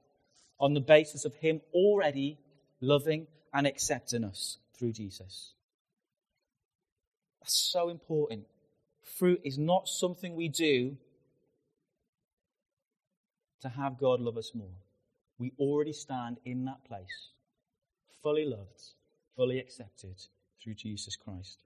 on 0.60 0.74
the 0.74 0.80
basis 0.80 1.24
of 1.24 1.34
Him 1.36 1.60
already 1.72 2.38
loving 2.80 3.26
and 3.52 3.66
accepting 3.66 4.24
us 4.24 4.58
through 4.78 4.92
Jesus. 4.92 5.54
That's 7.40 7.70
so 7.72 7.88
important. 7.88 8.46
Fruit 9.18 9.40
is 9.42 9.58
not 9.58 9.88
something 9.88 10.36
we 10.36 10.48
do 10.48 10.96
to 13.62 13.68
have 13.68 13.98
God 13.98 14.20
love 14.20 14.36
us 14.36 14.52
more. 14.54 14.76
We 15.38 15.52
already 15.58 15.92
stand 15.92 16.38
in 16.44 16.64
that 16.66 16.84
place, 16.84 17.30
fully 18.22 18.44
loved, 18.44 18.82
fully 19.34 19.58
accepted 19.58 20.16
through 20.62 20.74
Jesus 20.74 21.16
Christ. 21.16 21.58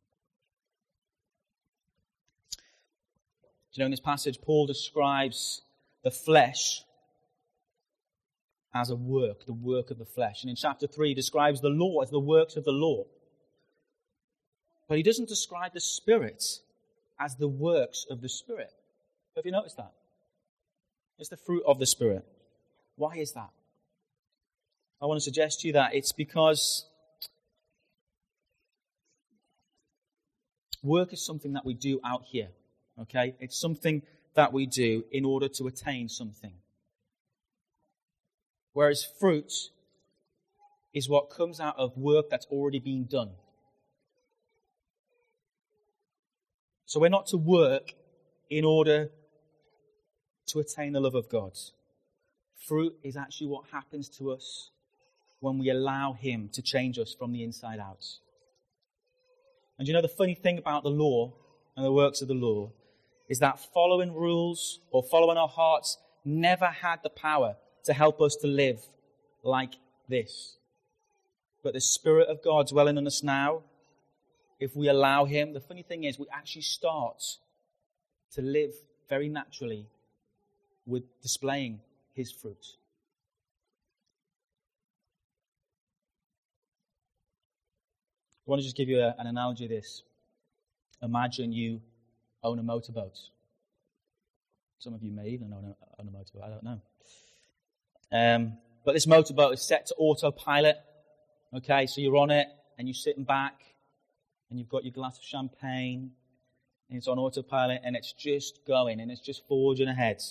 You 3.77 3.83
know, 3.83 3.87
in 3.87 3.91
this 3.91 4.01
passage, 4.01 4.41
Paul 4.41 4.67
describes 4.67 5.62
the 6.03 6.11
flesh 6.11 6.83
as 8.75 8.91
a 8.91 8.97
work, 8.97 9.47
the 9.47 9.53
work 9.53 9.91
of 9.91 9.99
the 9.99 10.05
flesh. 10.05 10.43
And 10.43 10.51
in 10.51 10.57
chapter 10.57 10.87
3, 10.87 11.09
he 11.09 11.15
describes 11.15 11.61
the 11.61 11.69
law 11.69 12.03
as 12.03 12.11
the 12.11 12.21
works 12.21 12.57
of 12.57 12.65
the 12.65 12.73
law. 12.73 13.05
But 14.89 14.99
he 14.99 15.03
doesn't 15.03 15.29
describe 15.29 15.73
the 15.73 15.81
Spirit 15.81 16.43
as 17.19 17.37
the 17.37 17.49
works 17.49 18.07
of 18.09 18.21
the 18.21 18.29
Spirit. 18.29 18.73
Have 19.35 19.45
you 19.45 19.53
noticed 19.53 19.77
that? 19.79 19.93
It's 21.19 21.29
the 21.29 21.37
fruit 21.37 21.62
of 21.67 21.79
the 21.79 21.87
Spirit. 21.87 22.25
Why 22.97 23.17
is 23.17 23.33
that? 23.33 23.51
I 25.01 25.07
want 25.07 25.19
to 25.19 25.25
suggest 25.25 25.61
to 25.61 25.67
you 25.67 25.73
that 25.75 25.95
it's 25.95 26.12
because 26.12 26.87
work 30.83 31.12
is 31.12 31.25
something 31.25 31.55
that 31.55 31.65
we 31.65 31.75
do 31.75 32.01
out 32.05 32.25
here. 32.25 32.49
Okay? 33.01 33.35
It's 33.41 33.59
something 33.59 34.03
that 34.35 34.53
we 34.53 34.67
do 34.67 35.05
in 35.11 35.25
order 35.25 35.49
to 35.49 35.67
attain 35.67 36.09
something. 36.09 36.53
Whereas 38.73 39.07
fruit 39.19 39.53
is 40.93 41.09
what 41.09 41.31
comes 41.31 41.61
out 41.61 41.77
of 41.79 41.97
work 41.97 42.31
that's 42.31 42.47
already 42.47 42.79
been 42.79 43.07
done. 43.07 43.31
So 46.85 47.01
we're 47.01 47.09
not 47.09 47.27
to 47.29 47.37
work 47.37 47.93
in 48.49 48.65
order 48.65 49.11
to 50.49 50.59
attain 50.61 50.93
the 50.93 51.01
love 51.01 51.15
of 51.15 51.29
God. 51.29 51.53
Fruit 52.69 52.95
is 53.03 53.17
actually 53.17 53.49
what 53.49 53.65
happens 53.73 54.09
to 54.19 54.31
us 54.31 54.71
when 55.41 55.59
we 55.59 55.71
allow 55.71 56.13
Him 56.13 56.49
to 56.53 56.63
change 56.63 56.99
us 56.99 57.15
from 57.19 57.33
the 57.33 57.43
inside 57.43 57.79
out. 57.79 58.05
And 59.79 59.87
you 59.87 59.95
know 59.95 60.03
the 60.03 60.09
funny 60.09 60.35
thing 60.35 60.59
about 60.59 60.83
the 60.83 60.91
law 60.91 61.33
and 61.77 61.85
the 61.85 61.93
works 61.93 62.23
of 62.23 62.29
the 62.29 62.35
law 62.35 62.73
is 63.29 63.39
that 63.41 63.59
following 63.59 64.15
rules 64.15 64.81
or 64.91 65.03
following 65.03 65.37
our 65.37 65.49
hearts 65.49 65.99
never 66.25 66.67
had 66.67 67.01
the 67.03 67.11
power 67.11 67.57
to 67.85 67.93
help 67.93 68.21
us 68.21 68.37
to 68.37 68.47
live 68.47 68.81
like 69.43 69.75
this. 70.09 70.57
But 71.62 71.75
the 71.75 71.81
Spirit 71.81 72.29
of 72.29 72.43
God 72.43 72.69
dwelling 72.69 72.97
in 72.97 73.07
us 73.07 73.23
now, 73.23 73.62
if 74.61 74.77
we 74.77 74.89
allow 74.89 75.25
Him, 75.25 75.53
the 75.53 75.61
funny 75.61 75.83
thing 75.83 76.05
is 76.05 76.19
we 76.19 76.27
actually 76.33 76.62
start 76.62 77.23
to 78.33 78.43
live 78.43 78.71
very 79.09 79.29
naturally 79.29 79.87
with 80.87 81.03
displaying 81.23 81.81
His 82.12 82.31
fruit. 82.31 82.77
I 88.47 88.51
want 88.51 88.61
to 88.61 88.65
just 88.65 88.77
give 88.77 88.89
you 88.89 89.01
a, 89.01 89.15
an 89.19 89.27
analogy 89.27 89.65
of 89.65 89.71
this. 89.71 90.05
Imagine 91.03 91.53
you 91.53 91.81
own 92.47 92.59
a 92.59 92.63
motorboat. 92.63 93.19
Some 94.79 94.95
of 94.95 95.03
you 95.03 95.11
may 95.11 95.29
even 95.29 95.53
own 95.53 95.65
a, 95.65 96.01
own 96.01 96.09
a 96.09 96.11
motorboat, 96.11 96.43
I 96.45 96.49
don't 96.49 96.63
know. 96.63 96.81
Um, 98.13 98.59
but 98.85 98.93
this 98.93 99.07
motorboat 99.07 99.55
is 99.55 99.63
set 99.63 99.87
to 99.87 99.95
autopilot. 99.99 100.77
Okay, 101.55 101.87
so 101.87 102.01
you're 102.01 102.17
on 102.17 102.31
it 102.31 102.47
and 102.79 102.87
you're 102.87 102.95
sitting 102.95 103.25
back 103.25 103.55
and 104.49 104.59
you've 104.59 104.69
got 104.69 104.85
your 104.85 104.93
glass 104.93 105.19
of 105.19 105.25
champagne 105.25 106.13
and 106.89 106.99
it's 106.99 107.09
on 107.09 107.19
autopilot 107.19 107.81
and 107.85 107.97
it's 107.97 108.13
just 108.13 108.65
going 108.67 109.01
and 109.01 109.11
it's 109.11 109.21
just 109.21 109.47
forging 109.49 109.89
ahead. 109.89 110.23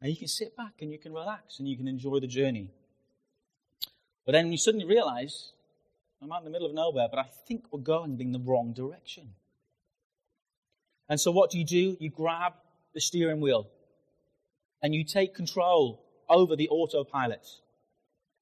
And 0.00 0.10
you 0.10 0.16
can 0.16 0.28
sit 0.28 0.56
back 0.56 0.74
and 0.80 0.90
you 0.90 0.98
can 0.98 1.12
relax 1.12 1.58
and 1.58 1.68
you 1.68 1.76
can 1.76 1.86
enjoy 1.86 2.20
the 2.20 2.26
journey. 2.26 2.70
But 4.24 4.32
then 4.32 4.52
you 4.52 4.58
suddenly 4.58 4.86
realize, 4.86 5.52
I'm 6.22 6.32
out 6.32 6.38
in 6.38 6.44
the 6.44 6.50
middle 6.50 6.68
of 6.68 6.74
nowhere, 6.74 7.08
but 7.10 7.18
I 7.18 7.26
think 7.46 7.64
we're 7.70 7.80
going 7.80 8.18
in 8.20 8.32
the 8.32 8.38
wrong 8.38 8.72
direction. 8.72 9.34
And 11.10 11.20
so 11.20 11.32
what 11.32 11.50
do 11.50 11.58
you 11.58 11.64
do? 11.64 11.96
You 11.98 12.08
grab 12.08 12.54
the 12.94 13.00
steering 13.00 13.40
wheel 13.40 13.68
and 14.80 14.94
you 14.94 15.04
take 15.04 15.34
control 15.34 16.06
over 16.28 16.54
the 16.54 16.68
autopilot 16.68 17.46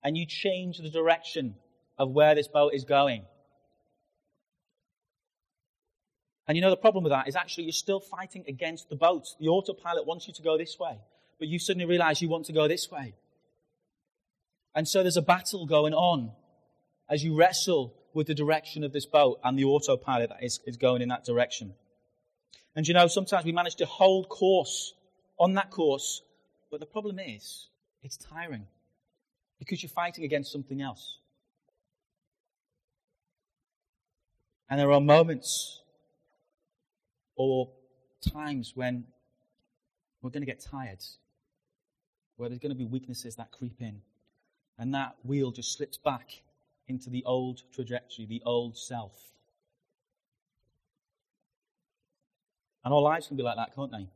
and 0.05 0.17
you 0.17 0.27
change 0.27 0.77
the 0.79 0.91
direction 0.91 1.55
of 1.97 2.11
where 2.11 2.35
this 2.35 2.47
boat 2.47 2.75
is 2.75 2.85
going. 2.85 3.25
And 6.47 6.57
you 6.57 6.63
know 6.63 6.71
the 6.71 6.77
problem 6.77 7.05
with 7.05 7.11
that 7.11 7.27
is 7.27 7.37
actually 7.37 7.65
you're 7.65 7.73
still 7.73 8.01
fighting 8.01 8.45
against 8.47 8.91
the 8.91 8.97
boat. 8.97 9.25
The 9.41 9.49
autopilot 9.49 10.07
wants 10.07 10.29
you 10.29 10.35
to 10.35 10.43
go 10.43 10.59
this 10.59 10.79
way, 10.79 10.99
but 11.39 11.49
you 11.49 11.59
suddenly 11.59 11.87
realize 11.87 12.21
you 12.21 12.29
want 12.29 12.47
to 12.47 12.53
go 12.53 12.69
this 12.69 12.91
way. 12.91 13.15
And 14.75 14.87
so 14.87 15.03
there's 15.03 15.17
a 15.17 15.23
battle 15.23 15.65
going 15.65 15.95
on 15.95 16.33
as 17.09 17.25
you 17.25 17.35
wrestle 17.35 17.95
with 18.13 18.27
the 18.27 18.35
direction 18.35 18.85
of 18.85 18.93
this 18.93 19.07
boat 19.07 19.41
and 19.43 19.59
the 19.59 19.65
autopilot 19.65 20.29
that 20.29 20.43
is, 20.43 20.61
is 20.67 20.77
going 20.77 21.01
in 21.01 21.09
that 21.09 21.25
direction. 21.25 21.75
And 22.79 22.87
you 22.87 22.95
know, 22.95 23.09
sometimes 23.09 23.45
we 23.45 23.51
manage 23.51 23.75
to 23.75 23.87
hold 23.87 24.29
course 24.29 24.95
on 25.37 25.55
that 25.55 25.73
course, 25.73 26.23
but 26.71 26.79
the 26.79 26.87
problem 26.87 27.19
is, 27.19 27.71
it's 28.05 28.17
tiring 28.17 28.69
because 29.59 29.83
you're 29.83 29.91
fighting 29.91 30.23
against 30.23 30.53
something 30.53 30.81
else. 30.81 31.19
And 34.71 34.79
there 34.79 34.93
are 34.93 35.01
moments 35.01 35.81
or 37.35 37.69
times 38.33 38.75
when 38.77 39.07
we're 40.23 40.31
going 40.31 40.43
to 40.43 40.47
get 40.47 40.61
tired, 40.61 41.03
where 42.37 42.49
there's 42.49 42.61
going 42.61 42.71
to 42.71 42.79
be 42.79 42.85
weaknesses 42.85 43.35
that 43.35 43.51
creep 43.51 43.81
in, 43.81 44.03
and 44.79 44.95
that 44.95 45.17
wheel 45.25 45.51
just 45.51 45.77
slips 45.77 45.99
back 45.99 46.31
into 46.87 47.11
the 47.11 47.25
old 47.25 47.61
trajectory, 47.75 48.25
the 48.25 48.41
old 48.47 48.79
self. 48.79 49.15
And 52.85 52.95
our 52.95 53.01
lives 53.01 53.27
can 53.27 53.37
be 53.37 53.43
like 53.43 53.57
that, 53.57 53.75
can't 53.75 53.93
they? 53.93 54.09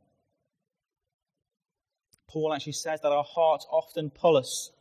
Paul 2.27 2.53
actually 2.53 2.73
says 2.73 3.01
that 3.01 3.11
our 3.11 3.23
hearts 3.23 3.67
often 3.69 4.09
pull 4.09 4.37
us 4.37 4.71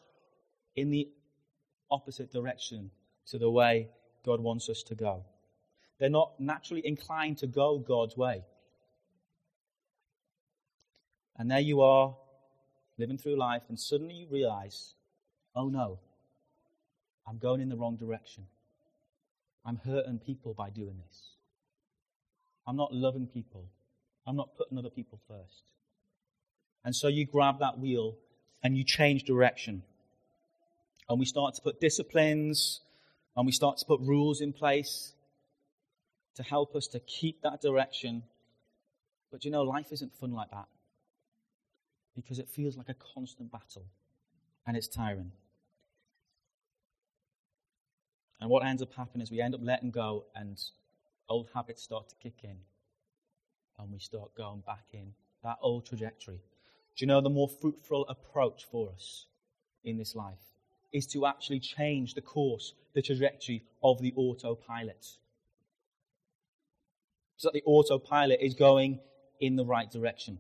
in 0.74 0.90
the 0.90 1.08
opposite 1.90 2.32
direction 2.32 2.90
to 3.26 3.38
the 3.38 3.50
way 3.50 3.88
God 4.24 4.40
wants 4.40 4.68
us 4.68 4.82
to 4.84 4.94
go. 4.94 5.24
They're 5.98 6.08
not 6.08 6.40
naturally 6.40 6.84
inclined 6.84 7.38
to 7.38 7.46
go 7.46 7.78
God's 7.78 8.16
way. 8.16 8.44
And 11.36 11.50
there 11.50 11.60
you 11.60 11.82
are, 11.82 12.16
living 12.98 13.18
through 13.18 13.36
life, 13.36 13.62
and 13.68 13.78
suddenly 13.78 14.14
you 14.14 14.26
realize, 14.30 14.94
oh 15.54 15.68
no, 15.68 15.98
I'm 17.26 17.38
going 17.38 17.60
in 17.60 17.68
the 17.68 17.76
wrong 17.76 17.96
direction. 17.96 18.46
I'm 19.64 19.76
hurting 19.76 20.18
people 20.18 20.54
by 20.54 20.70
doing 20.70 20.96
this. 21.06 21.30
I'm 22.66 22.76
not 22.76 22.92
loving 22.92 23.26
people. 23.26 23.66
I'm 24.26 24.36
not 24.36 24.56
putting 24.56 24.78
other 24.78 24.90
people 24.90 25.18
first. 25.28 25.62
And 26.84 26.94
so 26.94 27.08
you 27.08 27.26
grab 27.26 27.58
that 27.60 27.78
wheel 27.78 28.16
and 28.62 28.76
you 28.76 28.84
change 28.84 29.24
direction. 29.24 29.82
And 31.08 31.18
we 31.18 31.26
start 31.26 31.54
to 31.54 31.62
put 31.62 31.80
disciplines 31.80 32.80
and 33.36 33.46
we 33.46 33.52
start 33.52 33.78
to 33.78 33.84
put 33.86 34.00
rules 34.00 34.40
in 34.40 34.52
place 34.52 35.12
to 36.36 36.42
help 36.42 36.74
us 36.74 36.86
to 36.88 37.00
keep 37.00 37.42
that 37.42 37.60
direction. 37.60 38.22
But 39.30 39.44
you 39.44 39.50
know, 39.50 39.62
life 39.62 39.92
isn't 39.92 40.14
fun 40.14 40.32
like 40.32 40.50
that 40.50 40.66
because 42.14 42.38
it 42.38 42.48
feels 42.48 42.76
like 42.76 42.88
a 42.88 42.94
constant 43.14 43.50
battle 43.50 43.84
and 44.66 44.76
it's 44.76 44.88
tiring. 44.88 45.32
And 48.40 48.50
what 48.50 48.64
ends 48.66 48.82
up 48.82 48.92
happening 48.96 49.22
is 49.22 49.30
we 49.30 49.40
end 49.40 49.54
up 49.54 49.60
letting 49.62 49.90
go 49.90 50.24
and 50.34 50.60
old 51.32 51.48
habits 51.54 51.82
start 51.82 52.08
to 52.10 52.14
kick 52.16 52.44
in 52.44 52.56
and 53.78 53.90
we 53.90 53.98
start 53.98 54.34
going 54.36 54.62
back 54.66 54.84
in 54.92 55.14
that 55.42 55.56
old 55.62 55.86
trajectory. 55.86 56.40
Do 56.94 57.04
you 57.04 57.06
know 57.06 57.22
the 57.22 57.30
more 57.30 57.48
fruitful 57.48 58.06
approach 58.08 58.66
for 58.70 58.90
us 58.94 59.26
in 59.82 59.96
this 59.96 60.14
life 60.14 60.44
is 60.92 61.06
to 61.06 61.24
actually 61.24 61.60
change 61.60 62.12
the 62.12 62.20
course, 62.20 62.74
the 62.94 63.00
trajectory 63.00 63.64
of 63.82 64.00
the 64.02 64.12
autopilot? 64.14 65.06
So 67.38 67.48
that 67.48 67.54
the 67.54 67.62
autopilot 67.64 68.40
is 68.42 68.52
going 68.52 69.00
in 69.40 69.56
the 69.56 69.64
right 69.64 69.90
direction. 69.90 70.38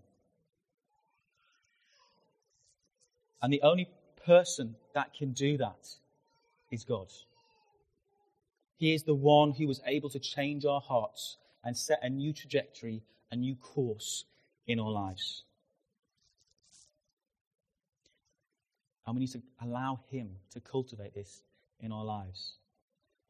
And 3.40 3.50
the 3.50 3.62
only 3.62 3.88
person 4.26 4.76
that 4.94 5.14
can 5.14 5.32
do 5.32 5.56
that 5.56 5.88
is 6.70 6.84
God. 6.84 7.08
He 8.82 8.94
is 8.94 9.04
the 9.04 9.14
one 9.14 9.52
who 9.52 9.68
was 9.68 9.80
able 9.86 10.10
to 10.10 10.18
change 10.18 10.64
our 10.64 10.80
hearts 10.80 11.36
and 11.62 11.76
set 11.76 12.00
a 12.02 12.10
new 12.10 12.32
trajectory 12.32 13.04
a 13.30 13.36
new 13.36 13.54
course 13.54 14.24
in 14.66 14.80
our 14.80 14.90
lives. 14.90 15.44
And 19.06 19.14
we 19.14 19.20
need 19.20 19.30
to 19.30 19.42
allow 19.62 20.00
Him 20.10 20.30
to 20.50 20.58
cultivate 20.58 21.14
this 21.14 21.44
in 21.78 21.92
our 21.92 22.04
lives. 22.04 22.56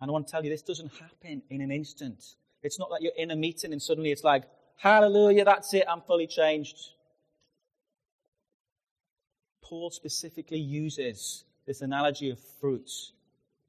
And 0.00 0.10
I 0.10 0.12
want 0.12 0.26
to 0.26 0.30
tell 0.30 0.42
you, 0.42 0.48
this 0.48 0.62
doesn't 0.62 0.90
happen 0.98 1.42
in 1.50 1.60
an 1.60 1.70
instant. 1.70 2.24
It's 2.62 2.78
not 2.78 2.90
like 2.90 3.02
you're 3.02 3.12
in 3.18 3.30
a 3.30 3.36
meeting 3.36 3.72
and 3.72 3.82
suddenly 3.82 4.10
it's 4.10 4.24
like, 4.24 4.44
hallelujah, 4.78 5.44
that's 5.44 5.74
it, 5.74 5.84
I'm 5.86 6.00
fully 6.00 6.28
changed. 6.28 6.78
Paul 9.60 9.90
specifically 9.90 10.60
uses 10.60 11.44
this 11.66 11.82
analogy 11.82 12.30
of 12.30 12.40
fruits. 12.58 13.12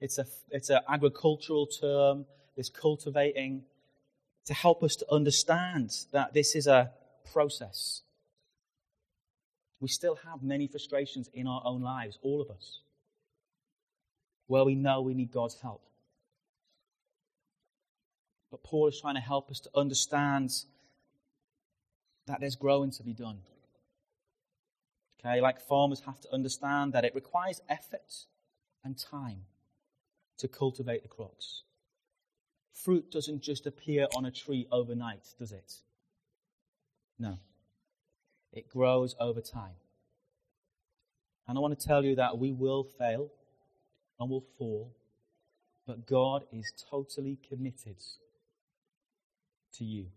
It's 0.04 0.18
a 0.18 0.26
it's 0.50 0.70
an 0.70 0.82
agricultural 0.90 1.66
term. 1.66 2.26
It's 2.58 2.68
cultivating 2.68 3.64
to 4.48 4.54
help 4.54 4.84
us 4.84 4.98
to 4.98 5.06
understand 5.10 5.92
that 6.12 6.34
this 6.34 6.56
is 6.56 6.68
a 6.68 6.92
process. 7.32 8.02
We 9.80 9.88
still 9.88 10.16
have 10.28 10.44
many 10.44 10.68
frustrations 10.68 11.30
in 11.34 11.48
our 11.48 11.62
own 11.64 11.82
lives, 11.82 12.20
all 12.22 12.42
of 12.42 12.50
us, 12.50 12.82
where 14.48 14.66
we 14.66 14.76
know 14.76 15.02
we 15.02 15.14
need 15.14 15.32
God's 15.32 15.56
help. 15.62 15.86
But 18.52 18.62
Paul 18.62 18.90
is 18.90 19.00
trying 19.00 19.16
to 19.16 19.22
help 19.22 19.50
us 19.50 19.62
to 19.62 19.70
understand 19.74 20.52
that 22.28 22.42
there's 22.42 22.58
growing 22.58 22.92
to 22.92 23.04
be 23.04 23.14
done. 23.14 23.38
Okay, 25.22 25.40
like 25.40 25.62
farmers 25.62 26.02
have 26.06 26.20
to 26.20 26.34
understand 26.34 26.92
that 26.92 27.06
it 27.06 27.16
requires 27.16 27.62
effort 27.70 28.26
and 28.84 28.98
time 28.98 29.44
to 30.44 30.48
cultivate 30.50 31.04
the 31.04 31.08
crops. 31.08 31.64
Fruit 32.74 33.10
doesn't 33.10 33.42
just 33.42 33.66
appear 33.66 34.08
on 34.14 34.26
a 34.26 34.32
tree 34.32 34.68
overnight, 34.74 35.24
does 35.40 35.54
it? 35.54 35.76
No. 37.18 37.38
It 38.52 38.68
grows 38.68 39.16
over 39.22 39.40
time. 39.40 39.78
And 41.48 41.58
I 41.58 41.62
want 41.62 41.80
to 41.80 41.88
tell 41.88 42.04
you 42.04 42.14
that 42.18 42.38
we 42.38 42.52
will 42.52 42.84
fail 42.84 43.30
and 44.20 44.30
will 44.30 44.44
fall, 44.58 44.92
but 45.88 46.06
God 46.06 46.44
is 46.52 46.74
totally 46.92 47.38
committed 47.48 48.04
to 49.78 49.86
you, 49.86 50.08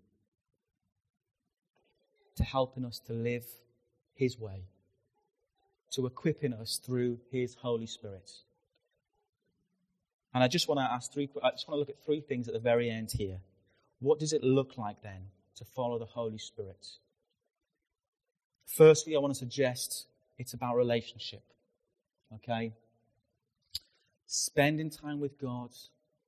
to 2.34 2.42
helping 2.42 2.84
us 2.84 2.98
to 3.06 3.12
live 3.12 3.46
His 4.16 4.40
way, 4.40 4.64
to 5.92 6.04
equipping 6.04 6.52
us 6.52 6.80
through 6.84 7.20
His 7.30 7.54
Holy 7.54 7.86
Spirit. 7.86 8.32
And 10.36 10.44
I 10.44 10.48
just 10.48 10.68
want 10.68 10.80
to 10.80 10.84
ask 10.84 11.10
three, 11.10 11.30
I 11.42 11.52
just 11.52 11.66
want 11.66 11.76
to 11.76 11.78
look 11.78 11.88
at 11.88 12.04
three 12.04 12.20
things 12.20 12.46
at 12.46 12.52
the 12.52 12.60
very 12.60 12.90
end 12.90 13.10
here. 13.10 13.38
What 14.00 14.18
does 14.18 14.34
it 14.34 14.44
look 14.44 14.76
like 14.76 15.00
then 15.02 15.30
to 15.54 15.64
follow 15.64 15.98
the 15.98 16.04
Holy 16.04 16.36
Spirit? 16.36 16.86
Firstly, 18.66 19.16
I 19.16 19.18
want 19.18 19.32
to 19.32 19.38
suggest 19.38 20.04
it's 20.36 20.52
about 20.52 20.76
relationship. 20.76 21.42
Okay? 22.34 22.74
Spending 24.26 24.90
time 24.90 25.20
with 25.20 25.40
God, 25.40 25.70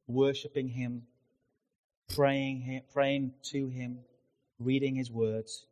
worshiping 0.07 0.69
Him, 0.69 1.03
praying, 2.09 2.63
him, 2.63 2.81
praying 2.91 3.35
to 3.51 3.69
Him, 3.69 3.99
reading 4.59 4.95
His 4.95 5.11
words, 5.11 5.67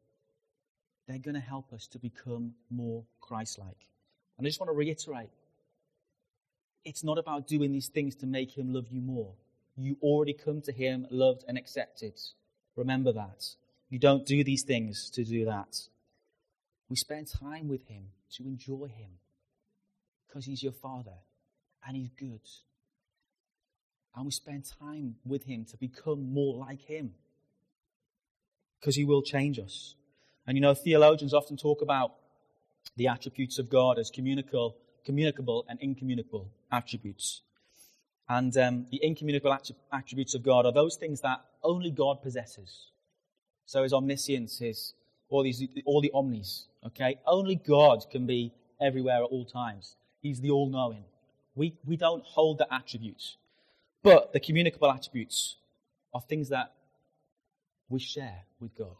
they're 1.08 1.16
going 1.16 1.36
to 1.36 1.40
help 1.40 1.72
us 1.72 1.86
to 1.86 1.98
become 1.98 2.52
more 2.68 3.02
Christ 3.22 3.58
like. 3.58 3.86
And 4.36 4.46
I 4.46 4.50
just 4.50 4.60
want 4.60 4.68
to 4.68 4.76
reiterate 4.76 5.30
it's 6.86 7.02
not 7.02 7.18
about 7.18 7.48
doing 7.48 7.72
these 7.72 7.88
things 7.88 8.14
to 8.14 8.26
make 8.26 8.56
Him 8.56 8.72
love 8.72 8.86
you 8.88 9.00
more. 9.00 9.34
You 9.76 9.96
already 10.00 10.32
come 10.32 10.62
to 10.62 10.72
Him 10.72 11.06
loved 11.10 11.44
and 11.48 11.58
accepted. 11.58 12.14
Remember 12.76 13.12
that. 13.12 13.44
You 13.90 13.98
don't 13.98 14.24
do 14.24 14.44
these 14.44 14.62
things 14.62 15.10
to 15.10 15.24
do 15.24 15.44
that. 15.46 15.76
We 16.88 16.94
spend 16.94 17.26
time 17.26 17.66
with 17.66 17.86
Him 17.88 18.04
to 18.36 18.44
enjoy 18.44 18.86
Him 18.86 19.10
because 20.26 20.46
He's 20.46 20.62
your 20.62 20.72
Father 20.72 21.18
and 21.86 21.96
He's 21.96 22.10
good. 22.16 22.40
And 24.14 24.24
we 24.24 24.30
spend 24.30 24.64
time 24.80 25.16
with 25.24 25.44
Him 25.44 25.64
to 25.70 25.76
become 25.76 26.32
more 26.32 26.56
like 26.56 26.82
Him 26.82 27.14
because 28.78 28.94
He 28.94 29.04
will 29.04 29.22
change 29.22 29.58
us. 29.58 29.96
And 30.46 30.56
you 30.56 30.60
know, 30.60 30.74
theologians 30.74 31.34
often 31.34 31.56
talk 31.56 31.82
about 31.82 32.12
the 32.96 33.08
attributes 33.08 33.58
of 33.58 33.68
God 33.68 33.98
as 33.98 34.08
communicable, 34.10 34.76
communicable 35.06 35.64
and 35.68 35.80
incommunicable 35.80 36.50
attributes. 36.70 37.40
And 38.28 38.54
um, 38.58 38.86
the 38.90 39.00
incommunicable 39.02 39.56
attributes 39.92 40.34
of 40.34 40.42
God 40.42 40.66
are 40.66 40.72
those 40.72 40.96
things 40.96 41.22
that 41.22 41.40
only 41.62 41.90
God 41.90 42.20
possesses. 42.22 42.90
So 43.64 43.82
his 43.82 43.94
omniscience, 43.94 44.58
his 44.58 44.92
all 45.28 45.42
these 45.42 45.62
all 45.86 46.00
the 46.00 46.10
omnis, 46.12 46.66
Okay? 46.86 47.18
Only 47.26 47.56
God 47.56 48.06
can 48.10 48.26
be 48.26 48.52
everywhere 48.80 49.24
at 49.24 49.30
all 49.30 49.44
times. 49.44 49.96
He's 50.22 50.40
the 50.40 50.50
all 50.50 50.68
knowing. 50.68 51.04
We, 51.54 51.74
we 51.84 51.96
don't 51.96 52.22
hold 52.24 52.58
the 52.58 52.72
attributes. 52.72 53.36
But 54.02 54.32
the 54.32 54.40
communicable 54.40 54.90
attributes 54.90 55.56
are 56.14 56.20
things 56.20 56.48
that 56.50 56.72
we 57.88 57.98
share 57.98 58.44
with 58.60 58.76
God. 58.76 58.96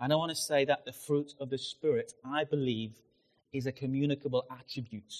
And 0.00 0.12
I 0.12 0.16
want 0.16 0.30
to 0.30 0.36
say 0.36 0.64
that 0.66 0.84
the 0.84 0.92
fruit 0.92 1.32
of 1.40 1.50
the 1.50 1.58
Spirit, 1.58 2.12
I 2.24 2.44
believe, 2.44 2.92
is 3.52 3.66
a 3.66 3.72
communicable 3.72 4.44
attribute 4.50 5.14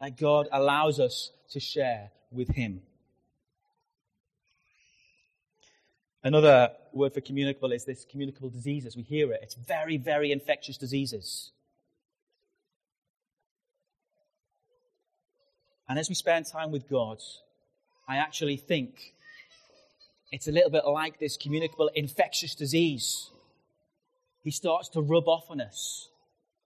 that 0.00 0.18
God 0.18 0.48
allows 0.52 1.00
us 1.00 1.30
to 1.50 1.60
share 1.60 2.10
with 2.30 2.48
Him. 2.48 2.82
Another 6.24 6.70
word 6.92 7.14
for 7.14 7.20
communicable 7.20 7.72
is 7.72 7.84
this 7.84 8.06
communicable 8.08 8.48
diseases. 8.48 8.96
We 8.96 9.02
hear 9.02 9.32
it. 9.32 9.40
It's 9.42 9.54
very, 9.54 9.96
very 9.96 10.30
infectious 10.30 10.76
diseases. 10.76 11.50
And 15.88 15.98
as 15.98 16.08
we 16.08 16.14
spend 16.14 16.46
time 16.46 16.70
with 16.70 16.88
God, 16.88 17.18
I 18.08 18.16
actually 18.16 18.56
think 18.56 19.14
it's 20.30 20.48
a 20.48 20.52
little 20.52 20.70
bit 20.70 20.86
like 20.86 21.18
this 21.18 21.36
communicable 21.36 21.90
infectious 21.94 22.54
disease. 22.54 23.30
He 24.42 24.50
starts 24.50 24.88
to 24.90 25.00
rub 25.00 25.28
off 25.28 25.50
on 25.50 25.60
us, 25.60 26.08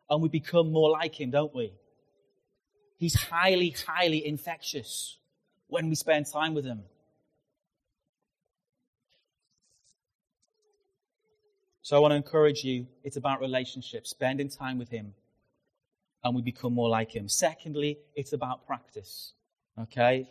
and 0.08 0.22
we 0.22 0.28
become 0.28 0.72
more 0.72 0.90
like 0.90 1.20
him, 1.20 1.30
don't 1.30 1.54
we? 1.54 1.72
He's 2.98 3.14
highly, 3.14 3.74
highly 3.86 4.26
infectious 4.26 5.18
when 5.68 5.88
we 5.88 5.94
spend 5.94 6.26
time 6.26 6.54
with 6.54 6.64
him. 6.64 6.82
So 11.86 11.96
I 11.96 12.00
want 12.00 12.10
to 12.10 12.16
encourage 12.16 12.64
you 12.64 12.88
it's 13.04 13.16
about 13.16 13.40
relationships, 13.40 14.10
spending 14.10 14.48
time 14.48 14.76
with 14.76 14.88
Him, 14.88 15.14
and 16.24 16.34
we 16.34 16.42
become 16.42 16.72
more 16.72 16.88
like 16.88 17.14
Him. 17.14 17.28
Secondly, 17.28 18.00
it's 18.16 18.32
about 18.32 18.66
practice. 18.66 19.34
Okay? 19.80 20.28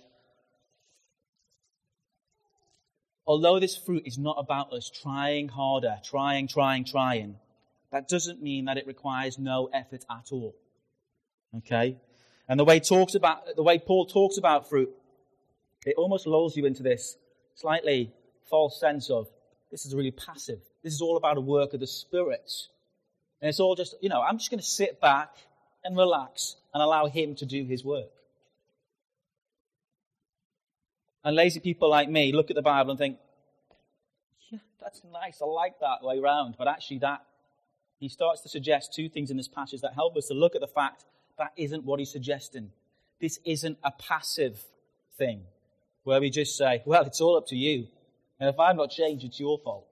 Although 3.26 3.58
this 3.62 3.78
fruit 3.78 4.04
is 4.06 4.18
not 4.18 4.36
about 4.38 4.74
us 4.74 4.90
trying 4.90 5.48
harder, 5.48 5.96
trying, 6.04 6.50
trying, 6.50 6.84
trying, 6.84 7.38
that 7.92 8.08
doesn't 8.08 8.42
mean 8.42 8.66
that 8.66 8.78
it 8.78 8.88
requires 8.88 9.38
no 9.38 9.70
effort 9.74 10.06
at 10.10 10.32
all. 10.32 10.56
Okay? 11.58 11.98
And 12.48 12.60
the 12.60 12.66
way 12.66 12.80
talks 12.80 13.16
about 13.16 13.56
the 13.56 13.64
way 13.64 13.80
Paul 13.80 14.06
talks 14.06 14.38
about 14.38 14.70
fruit, 14.70 14.90
it 15.86 15.96
almost 15.98 16.28
lulls 16.28 16.56
you 16.56 16.66
into 16.66 16.84
this 16.84 17.18
slightly 17.56 18.12
false 18.50 18.80
sense 18.80 19.10
of 19.10 19.28
this 19.72 19.86
is 19.86 19.96
really 19.96 20.12
passive. 20.12 20.60
This 20.84 20.94
is 20.94 21.02
all 21.02 21.18
about 21.18 21.38
a 21.38 21.42
work 21.42 21.74
of 21.74 21.80
the 21.80 21.88
Spirit. 21.88 22.52
And 23.42 23.50
it's 23.50 23.60
all 23.60 23.76
just, 23.76 23.96
you 24.02 24.10
know, 24.10 24.22
I'm 24.22 24.38
just 24.38 24.50
going 24.50 24.60
to 24.60 24.66
sit 24.66 25.02
back 25.02 25.36
and 25.84 25.98
relax 25.98 26.56
and 26.74 26.82
allow 26.82 27.08
Him 27.08 27.36
to 27.36 27.46
do 27.46 27.66
His 27.66 27.84
work. 27.84 28.12
And 31.24 31.36
lazy 31.36 31.60
people 31.60 31.90
like 31.90 32.08
me 32.08 32.32
look 32.32 32.52
at 32.52 32.56
the 32.56 32.62
Bible 32.62 32.92
and 32.92 33.00
think, 33.00 33.18
yeah, 34.52 34.60
that's 34.82 35.02
nice. 35.12 35.42
I 35.42 35.46
like 35.46 35.80
that 35.80 36.04
way 36.04 36.20
round. 36.20 36.56
But 36.58 36.68
actually, 36.68 37.00
that 37.00 37.26
he 38.06 38.10
starts 38.10 38.42
to 38.42 38.50
suggest 38.50 38.94
two 38.94 39.10
things 39.10 39.32
in 39.32 39.38
this 39.38 39.48
passage 39.48 39.82
that 39.82 39.96
help 39.96 40.16
us 40.16 40.28
to 40.28 40.36
look 40.36 40.54
at 40.54 40.62
the 40.62 40.68
fact 40.68 41.06
that 41.40 41.52
isn't 41.58 41.84
what 41.84 42.00
he's 42.00 42.12
suggesting. 42.12 42.70
This 43.20 43.40
isn't 43.44 43.80
a 43.84 43.92
passive 43.92 44.64
thing 45.18 45.42
where 46.04 46.22
we 46.22 46.30
just 46.30 46.56
say, 46.56 46.84
well, 46.86 47.04
it's 47.04 47.20
all 47.20 47.36
up 47.36 47.48
to 47.48 47.56
you. 47.56 47.88
And 48.40 48.48
if 48.48 48.60
I'm 48.60 48.78
not 48.78 48.92
changed, 48.92 49.26
it's 49.26 49.40
your 49.40 49.58
fault. 49.58 49.88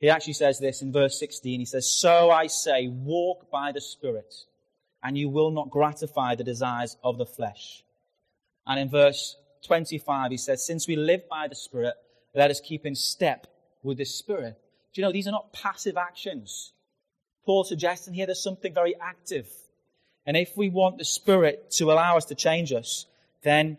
He 0.00 0.10
actually 0.10 0.34
says 0.34 0.58
this 0.58 0.82
in 0.82 0.92
verse 0.92 1.18
16. 1.18 1.60
He 1.60 1.64
says, 1.64 1.90
So 1.90 2.30
I 2.30 2.48
say, 2.48 2.88
walk 2.88 3.50
by 3.50 3.72
the 3.72 3.80
Spirit, 3.80 4.34
and 5.02 5.16
you 5.16 5.30
will 5.30 5.50
not 5.50 5.70
gratify 5.70 6.34
the 6.34 6.44
desires 6.44 6.98
of 7.02 7.16
the 7.16 7.24
flesh. 7.24 7.84
And 8.66 8.78
in 8.78 8.90
verse 8.90 9.36
25, 9.64 10.30
he 10.30 10.36
says, 10.36 10.66
Since 10.66 10.86
we 10.86 10.96
live 10.96 11.26
by 11.30 11.48
the 11.48 11.54
Spirit, 11.54 11.94
let 12.34 12.50
us 12.50 12.60
keep 12.60 12.84
in 12.84 12.94
step 12.94 13.46
with 13.82 13.96
the 13.96 14.04
Spirit. 14.04 14.58
Do 14.92 15.00
you 15.00 15.06
know, 15.06 15.12
these 15.12 15.26
are 15.26 15.32
not 15.32 15.52
passive 15.54 15.96
actions. 15.96 16.72
Paul 17.44 17.64
suggesting 17.64 18.14
here 18.14 18.26
there's 18.26 18.42
something 18.42 18.72
very 18.72 18.94
active. 19.00 19.48
And 20.24 20.36
if 20.36 20.56
we 20.56 20.68
want 20.68 20.98
the 20.98 21.04
Spirit 21.04 21.70
to 21.72 21.90
allow 21.90 22.16
us 22.16 22.26
to 22.26 22.34
change 22.34 22.72
us, 22.72 23.06
then 23.42 23.78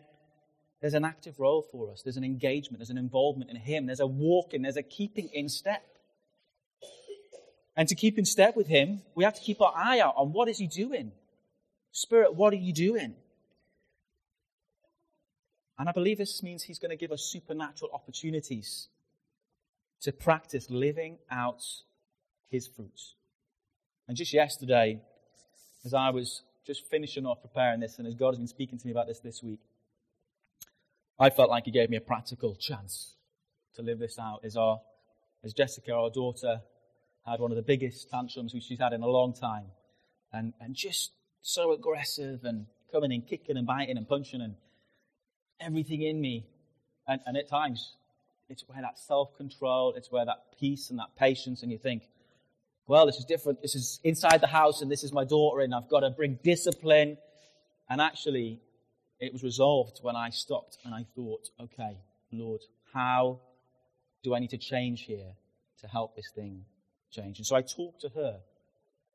there's 0.82 0.94
an 0.94 1.06
active 1.06 1.40
role 1.40 1.62
for 1.62 1.90
us. 1.92 2.02
There's 2.02 2.18
an 2.18 2.26
engagement, 2.26 2.80
there's 2.80 2.90
an 2.90 2.98
involvement 2.98 3.50
in 3.50 3.56
Him, 3.56 3.86
there's 3.86 4.02
a 4.02 4.08
walking, 4.08 4.62
there's 4.62 4.76
a 4.76 4.84
keeping 4.84 5.30
in 5.34 5.48
step. 5.48 5.86
And 7.76 7.88
to 7.88 7.96
keep 7.96 8.18
in 8.20 8.26
step 8.26 8.56
with 8.56 8.68
him, 8.68 9.02
we 9.16 9.24
have 9.24 9.34
to 9.34 9.42
keep 9.42 9.62
our 9.62 9.74
eye 9.76 10.00
out 10.00 10.14
on 10.16 10.32
what 10.32 10.48
is 10.48 10.58
he 10.58 10.68
doing? 10.68 11.12
Spirit, 11.92 12.36
what 12.36 12.54
are 12.54 12.58
you 12.58 12.74
doing? 12.74 13.16
And 15.80 15.90
I 15.90 15.92
believe 15.92 16.20
this 16.20 16.44
means 16.44 16.64
he's 16.64 16.80
going 16.80 16.92
to 16.92 16.96
give 16.96 17.12
us 17.12 17.24
supernatural 17.24 17.92
opportunities 17.94 18.90
to 20.02 20.12
practice 20.12 20.70
living 20.70 21.18
out 21.32 21.64
his 22.50 22.68
fruits. 22.68 23.16
And 24.08 24.18
just 24.18 24.34
yesterday, 24.34 25.02
as 25.86 25.94
I 25.94 26.10
was 26.10 26.44
just 26.66 26.90
finishing 26.90 27.26
off 27.26 27.42
preparing 27.42 27.80
this, 27.80 27.98
and 27.98 28.08
as 28.08 28.16
God 28.16 28.30
has 28.30 28.38
been 28.38 28.48
speaking 28.48 28.78
to 28.78 28.86
me 28.86 28.92
about 28.92 29.08
this 29.08 29.20
this 29.20 29.42
week, 29.42 29.60
I 31.20 31.30
felt 31.30 31.50
like 31.50 31.66
he 31.66 31.72
gave 31.72 31.90
me 31.90 31.98
a 31.98 32.02
practical 32.02 32.56
chance 32.56 33.16
to 33.76 33.82
live 33.82 34.00
this 34.00 34.18
out. 34.20 34.42
As 34.44 34.58
our, 34.58 34.80
as 35.44 35.54
Jessica, 35.54 35.94
our 35.94 36.10
daughter, 36.10 36.62
had 37.26 37.40
one 37.40 37.52
of 37.52 37.56
the 37.56 37.64
biggest 37.64 38.10
tantrums 38.10 38.54
which 38.54 38.64
she's 38.64 38.80
had 38.80 38.94
in 38.94 39.02
a 39.02 39.08
long 39.08 39.34
time. 39.34 39.66
And, 40.32 40.54
and 40.60 40.76
just 40.76 41.12
so 41.42 41.72
aggressive 41.74 42.42
and 42.44 42.66
coming 42.92 43.12
in, 43.12 43.22
kicking 43.22 43.58
and 43.58 43.66
biting 43.66 43.98
and 43.98 44.08
punching 44.08 44.42
and 44.42 44.56
everything 45.60 46.02
in 46.02 46.20
me. 46.20 46.46
And, 47.08 47.22
and 47.26 47.38
at 47.38 47.48
times, 47.48 47.96
it's 48.50 48.64
where 48.68 48.82
that 48.82 48.98
self 49.00 49.36
control, 49.38 49.94
it's 49.96 50.12
where 50.12 50.26
that 50.26 50.60
peace 50.60 50.90
and 50.90 51.00
that 51.00 51.16
patience, 51.18 51.64
and 51.64 51.72
you 51.72 51.78
think, 51.78 52.04
well, 52.88 53.06
this 53.06 53.18
is 53.18 53.26
different. 53.26 53.62
This 53.62 53.76
is 53.76 54.00
inside 54.04 54.42
the 54.42 54.48
house, 54.48 54.82
and 54.82 54.92
this 54.92 55.04
is 55.04 55.14
my 55.14 55.24
daughter, 55.24 55.62
and 55.62 55.74
I've 55.74 55.90
got 55.90 56.02
to 56.02 56.10
bring 56.10 56.40
discipline. 56.44 57.18
And 57.90 58.02
actually, 58.02 58.60
it 59.20 59.32
was 59.32 59.44
resolved 59.44 60.00
when 60.02 60.16
I 60.16 60.30
stopped 60.30 60.78
and 60.84 60.94
I 60.94 61.06
thought, 61.16 61.50
okay, 61.60 61.98
Lord, 62.32 62.62
how 62.94 63.40
do 64.22 64.36
I 64.36 64.40
need 64.40 64.50
to 64.50 64.58
change 64.58 65.04
here 65.04 65.34
to 65.80 65.88
help 65.88 66.16
this 66.16 66.30
thing 66.36 66.66
change? 67.12 67.38
And 67.38 67.46
so 67.46 67.56
I 67.56 67.62
talked 67.62 68.02
to 68.02 68.10
her 68.10 68.40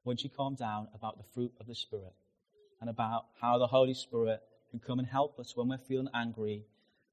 when 0.05 0.17
she 0.17 0.29
calmed 0.29 0.57
down 0.57 0.89
about 0.95 1.19
the 1.19 1.25
fruit 1.35 1.53
of 1.61 1.67
the 1.67 1.75
Spirit 1.75 2.15
and 2.81 2.89
about 2.89 3.27
how 3.41 3.59
the 3.59 3.67
Holy 3.67 3.95
Spirit 3.95 4.41
can 4.71 4.81
come 4.81 4.99
and 4.99 5.07
help 5.09 5.39
us 5.39 5.55
when 5.55 5.69
we're 5.69 5.79
feeling 5.79 6.09
angry. 6.15 6.65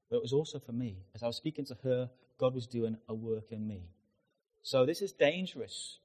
But 0.08 0.16
it 0.16 0.22
was 0.22 0.32
also 0.32 0.58
for 0.58 0.72
me. 0.72 0.96
As 1.14 1.22
I 1.22 1.26
was 1.26 1.36
speaking 1.36 1.66
to 1.66 1.76
her, 1.84 2.08
God 2.38 2.54
was 2.54 2.66
doing 2.66 2.96
a 3.08 3.14
work 3.14 3.50
in 3.50 3.66
me. 3.66 3.82
So 4.62 4.86
this 4.86 5.02
is 5.02 5.12
dangerous. 5.12 5.98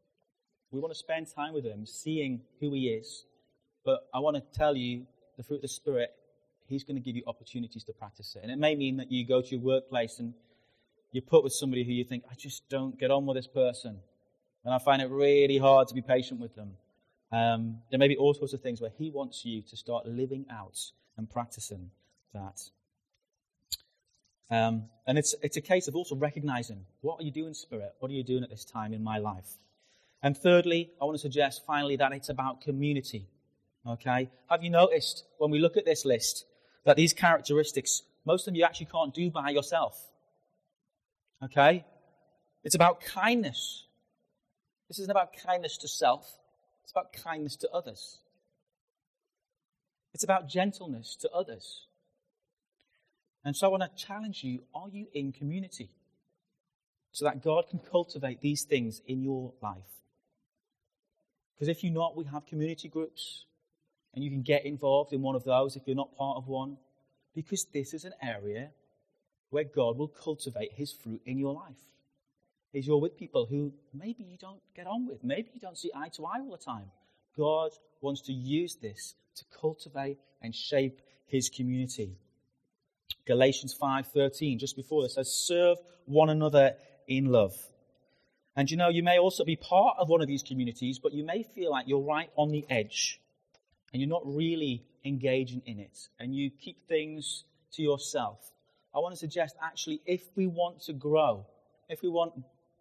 We 0.72 0.80
want 0.80 0.94
to 0.94 0.98
spend 0.98 1.28
time 1.34 1.54
with 1.54 1.66
Him, 1.66 1.86
seeing 1.86 2.42
who 2.60 2.74
He 2.74 2.88
is. 2.88 3.26
But 3.84 4.08
I 4.14 4.20
want 4.20 4.38
to 4.38 4.58
tell 4.58 4.76
you 4.76 5.06
the 5.38 5.44
fruit 5.44 5.58
of 5.58 5.62
the 5.64 5.68
Spirit, 5.68 6.12
He's 6.68 6.86
going 6.86 6.96
to 6.96 7.02
give 7.02 7.18
you 7.18 7.24
opportunities 7.28 7.84
to 7.84 7.94
practice 7.94 8.36
it. 8.38 8.44
And 8.44 8.52
it 8.52 8.58
may 8.58 8.76
mean 8.76 8.98
that 8.98 9.12
you 9.12 9.28
go 9.28 9.42
to 9.42 9.48
your 9.50 9.60
workplace 9.60 10.20
and 10.20 10.34
you're 11.12 11.22
put 11.22 11.44
with 11.44 11.52
somebody 11.52 11.84
who 11.84 11.92
you 11.92 12.06
think, 12.06 12.24
I 12.32 12.36
just 12.36 12.70
don't 12.70 12.98
get 12.98 13.12
on 13.12 13.26
with 13.26 13.36
this 13.36 13.48
person. 13.48 14.00
And 14.64 14.74
I 14.74 14.78
find 14.78 15.02
it 15.02 15.10
really 15.10 15.58
hard 15.58 15.90
to 15.90 15.94
be 15.94 16.02
patient 16.02 16.40
with 16.40 16.56
them. 16.56 16.78
Um, 17.34 17.80
there 17.90 18.00
may 18.00 18.08
be 18.08 18.16
all 18.16 18.34
sorts 18.34 18.54
of 18.54 18.62
things 18.62 18.80
where 18.80 18.92
He 18.98 19.10
wants 19.10 19.44
you 19.44 19.62
to 19.64 19.76
start 19.76 20.06
living 20.06 20.46
out 20.50 20.78
and 21.18 21.30
practicing 21.30 21.92
that. 22.34 22.62
Um, 24.50 24.86
and 25.06 25.18
it's, 25.18 25.36
it's 25.42 25.58
a 25.58 25.62
case 25.62 25.90
of 25.90 25.96
also 25.96 26.16
recognizing 26.16 26.86
what 27.02 27.20
are 27.20 27.24
you 27.24 27.32
doing, 27.32 27.54
Spirit? 27.54 27.94
What 28.00 28.12
are 28.12 28.14
you 28.14 28.24
doing 28.24 28.44
at 28.44 28.50
this 28.50 28.64
time 28.64 28.94
in 28.94 29.04
my 29.04 29.18
life? 29.18 29.58
And 30.24 30.38
thirdly, 30.38 30.92
I 31.02 31.06
want 31.06 31.16
to 31.16 31.22
suggest 31.22 31.64
finally 31.66 31.96
that 31.98 32.12
it's 32.12 32.30
about 32.30 32.62
community. 32.62 33.28
Okay? 33.88 34.30
Have 34.50 34.64
you 34.64 34.70
noticed 34.70 35.26
when 35.38 35.50
we 35.52 35.60
look 35.60 35.78
at 35.78 35.86
this 35.86 36.06
list 36.06 36.46
that 36.86 36.96
these 36.96 37.14
characteristics, 37.14 38.04
most 38.26 38.42
of 38.42 38.46
them 38.46 38.56
you 38.56 38.64
actually 38.64 38.88
can't 38.88 39.14
do 39.14 39.32
by 39.32 39.50
yourself? 39.50 40.00
Okay? 41.44 41.86
It's 42.64 42.76
about 42.76 43.02
kindness. 43.02 43.86
This 44.88 45.00
isn't 45.00 45.12
about 45.12 45.34
kindness 45.34 45.78
to 45.78 45.88
self, 45.88 46.38
it's 46.84 46.92
about 46.92 47.14
kindness 47.14 47.56
to 47.58 47.70
others. 47.72 48.20
It's 50.14 50.26
about 50.26 50.50
gentleness 50.50 51.16
to 51.22 51.30
others. 51.32 51.88
And 53.46 53.56
so 53.56 53.68
I 53.68 53.70
want 53.70 53.84
to 53.84 54.06
challenge 54.06 54.44
you 54.44 54.64
are 54.76 54.90
you 54.90 55.08
in 55.14 55.32
community? 55.32 55.90
So 57.14 57.26
that 57.26 57.44
God 57.44 57.66
can 57.70 57.80
cultivate 57.80 58.42
these 58.42 58.64
things 58.64 59.02
in 59.08 59.22
your 59.22 59.54
life. 59.62 60.02
Because 61.62 61.78
if 61.78 61.84
you're 61.84 61.94
not, 61.94 62.18
we 62.18 62.26
have 62.26 62.48
community 62.48 62.90
groups, 62.90 63.46
and 64.16 64.24
you 64.24 64.32
can 64.32 64.42
get 64.42 64.66
involved 64.66 65.14
in 65.14 65.22
one 65.22 65.36
of 65.36 65.44
those 65.44 65.76
if 65.76 65.84
you're 65.86 65.96
not 65.96 66.18
part 66.18 66.38
of 66.38 66.48
one, 66.48 66.78
because 67.36 67.68
this 67.72 67.94
is 67.94 68.04
an 68.04 68.14
area 68.20 68.72
where 69.52 69.66
God 69.66 69.96
will 69.96 70.08
cultivate 70.08 70.72
his 70.74 70.92
fruit 70.92 71.22
in 71.24 71.38
your 71.38 71.54
life. 71.54 71.78
Is 72.74 72.88
you're 72.88 73.00
with 73.00 73.16
people 73.16 73.46
who 73.46 73.74
maybe 73.94 74.24
you 74.24 74.38
don't 74.40 74.60
get 74.76 74.88
on 74.88 75.06
with, 75.06 75.24
maybe 75.24 75.52
you 75.54 75.60
don't 75.60 75.78
see 75.78 75.92
eye 75.96 76.10
to 76.16 76.26
eye 76.26 76.40
all 76.40 76.50
the 76.50 76.58
time. 76.58 76.90
God 77.38 77.70
wants 78.02 78.22
to 78.22 78.34
use 78.34 78.78
this 78.82 79.14
to 79.36 79.46
cultivate 79.62 80.18
and 80.42 80.56
shape 80.56 81.00
his 81.28 81.48
community. 81.48 82.18
Galatians 83.28 83.78
5:13 83.80 84.58
just 84.58 84.76
before 84.76 85.04
this 85.04 85.14
says 85.14 85.32
serve 85.32 85.78
one 86.06 86.32
another 86.32 86.76
in 87.08 87.26
love. 87.26 87.54
And 88.56 88.70
you 88.70 88.76
know, 88.76 88.90
you 88.90 89.02
may 89.02 89.18
also 89.18 89.46
be 89.46 89.56
part 89.56 89.98
of 89.98 90.10
one 90.10 90.22
of 90.22 90.28
these 90.28 90.44
communities, 90.44 91.00
but 91.00 91.14
you 91.14 91.24
may 91.24 91.44
feel 91.44 91.72
like 91.72 91.88
you're 91.88 92.02
right 92.02 92.30
on 92.36 92.52
the 92.52 92.66
edge 92.70 93.22
and 93.92 94.02
you're 94.02 94.10
not 94.10 94.24
really 94.26 94.84
engaging 95.06 95.62
in 95.66 95.80
it 95.80 96.10
and 96.20 96.36
you 96.36 96.50
keep 96.50 96.88
things 96.88 97.46
to 97.74 97.82
yourself. 97.82 98.52
I 98.94 99.00
want 99.00 99.14
to 99.14 99.20
suggest 99.20 99.56
actually, 99.62 100.02
if 100.06 100.22
we 100.36 100.48
want 100.48 100.82
to 100.82 100.94
grow, 100.94 101.46
if 101.88 102.02
we 102.02 102.10
want 102.10 102.34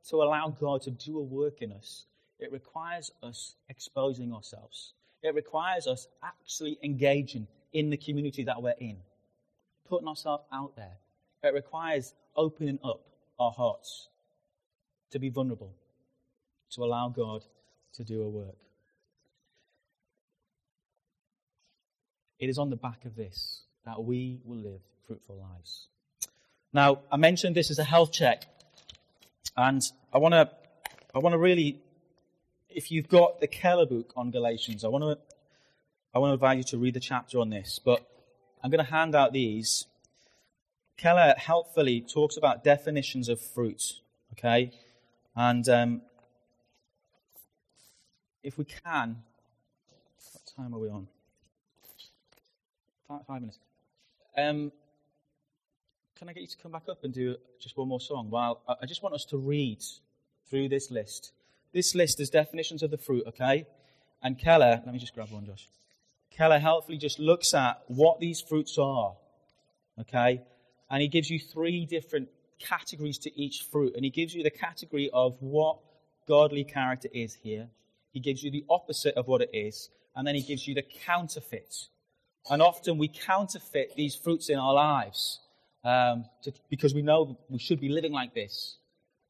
to 0.09 0.17
allow 0.17 0.49
God 0.49 0.83
to 0.83 0.91
do 0.91 1.19
a 1.19 1.23
work 1.23 1.63
in 1.63 1.73
us, 1.73 2.05
it 2.41 2.51
requires 2.51 3.13
us 3.23 3.55
exposing 3.69 4.33
ourselves. 4.33 4.95
It 5.23 5.35
requires 5.35 5.87
us 5.87 6.09
actually 6.23 6.79
engaging 6.83 7.47
in 7.73 7.91
the 7.91 7.97
community 7.97 8.43
that 8.45 8.61
we're 8.61 8.75
in, 8.81 8.97
putting 9.89 10.09
ourselves 10.09 10.45
out 10.53 10.75
there. 10.75 10.97
It 11.45 11.55
requires 11.55 12.15
opening 12.35 12.81
up 12.83 13.03
our 13.39 13.53
hearts 13.53 14.10
to 15.11 15.19
be 15.19 15.29
vulnerable, 15.29 15.75
to 16.73 16.85
allow 16.85 17.09
God 17.09 17.45
to 17.95 18.05
do 18.05 18.23
a 18.23 18.29
work. 18.29 18.57
It 22.39 22.49
is 22.49 22.59
on 22.59 22.71
the 22.71 22.77
back 22.77 23.05
of 23.05 23.17
this 23.17 23.63
that 23.85 24.03
we 24.03 24.41
will 24.45 24.59
live 24.59 24.81
fruitful 25.07 25.37
lives. 25.37 25.89
Now, 26.73 27.01
I 27.11 27.17
mentioned 27.17 27.57
this 27.57 27.71
as 27.71 27.79
a 27.79 27.85
health 27.85 28.13
check, 28.13 28.45
and 29.57 29.83
I 30.13 30.19
want 30.19 30.35
to, 30.35 30.49
I 31.15 31.19
want 31.19 31.35
to 31.35 31.39
really, 31.39 31.81
if 32.69 32.93
you've 32.93 33.09
got 33.09 33.41
the 33.41 33.49
Keller 33.49 33.87
book 33.87 34.13
on 34.17 34.31
Galatians, 34.31 34.85
I 34.85 34.89
want 34.89 35.03
to, 35.05 35.19
I 36.15 36.19
want 36.19 36.31
to 36.31 36.35
invite 36.35 36.59
you 36.59 36.65
to 36.65 36.79
read 36.79 36.95
the 36.95 37.01
chapter 37.01 37.41
on 37.41 37.51
this. 37.51 37.81
But 37.85 38.07
I'm 38.63 38.71
going 38.71 38.85
to 38.85 38.91
hand 38.91 39.15
out 39.15 39.33
these. 39.33 39.87
Keller 40.97 41.35
helpfully 41.37 42.01
talks 42.01 42.37
about 42.37 42.63
definitions 42.63 43.29
of 43.29 43.41
fruit. 43.41 43.83
Okay, 44.33 44.73
and 45.37 45.69
um, 45.69 46.03
if 48.43 48.59
we 48.59 48.65
can, 48.65 49.23
what 50.33 50.53
time 50.57 50.75
are 50.75 50.79
we 50.79 50.89
on? 50.89 51.07
Five, 53.09 53.21
five 53.27 53.41
minutes. 53.41 53.59
Um, 54.37 54.73
can 56.19 56.29
I 56.29 56.33
get 56.33 56.43
you 56.43 56.49
to 56.49 56.57
come 56.59 56.73
back 56.73 56.89
up 56.89 57.03
and 57.05 57.13
do 57.13 57.37
just 57.59 57.77
one 57.77 57.89
more 57.89 58.01
song? 58.01 58.31
Well, 58.31 58.61
I 58.69 58.87
just 58.87 59.03
want 59.03 59.15
us 59.15 59.25
to 59.27 59.37
read 59.37 59.79
through 60.49 60.69
this 60.69 60.91
list. 60.91 61.33
This 61.73 61.95
list 61.95 62.21
is 62.21 62.31
definitions 62.31 62.83
of 62.83 62.91
the 62.91 62.99
fruit, 62.99 63.25
okay? 63.29 63.67
And 64.23 64.39
Keller, 64.39 64.83
let 64.85 64.93
me 64.93 64.99
just 64.99 65.15
grab 65.15 65.31
one, 65.31 65.47
Josh. 65.47 65.69
Keller 66.31 66.59
helpfully 66.59 66.99
just 66.99 67.19
looks 67.19 67.55
at 67.55 67.83
what 67.87 68.21
these 68.21 68.41
fruits 68.41 68.77
are, 68.79 69.15
okay? 69.99 70.43
And 70.91 71.01
he 71.01 71.09
gives 71.09 71.31
you 71.31 71.39
three 71.39 71.87
different 71.87 72.29
categories 72.61 73.19
to 73.19 73.41
each 73.41 73.67
fruit. 73.71 73.95
And 73.95 74.05
he 74.05 74.11
gives 74.11 74.35
you 74.35 74.43
the 74.43 74.51
category 74.51 75.11
of 75.13 75.37
what 75.41 75.79
godly 76.29 76.65
character 76.65 77.09
is 77.13 77.35
here. 77.35 77.69
He 78.13 78.21
gives 78.21 78.43
you 78.43 78.51
the 78.51 78.65
opposite 78.69 79.15
of 79.17 79.27
what 79.27 79.41
it 79.41 79.51
is. 79.53 79.91
And 80.15 80.27
then 80.27 80.35
he 80.35 80.43
gives 80.43 80.67
you 80.67 80.75
the 80.75 80.83
counterfeit. 80.83 81.75
And 82.51 82.63
often 82.63 82.99
we 82.99 83.09
counterfeit 83.09 83.95
these 83.97 84.15
fruits 84.15 84.49
in 84.49 84.59
our 84.59 84.75
lives 84.75 85.41
um, 85.85 86.25
to, 86.43 86.53
because 86.69 86.95
we 86.95 87.03
know 87.03 87.39
we 87.49 87.59
should 87.59 87.81
be 87.81 87.89
living 87.89 88.13
like 88.13 88.35
this. 88.35 88.77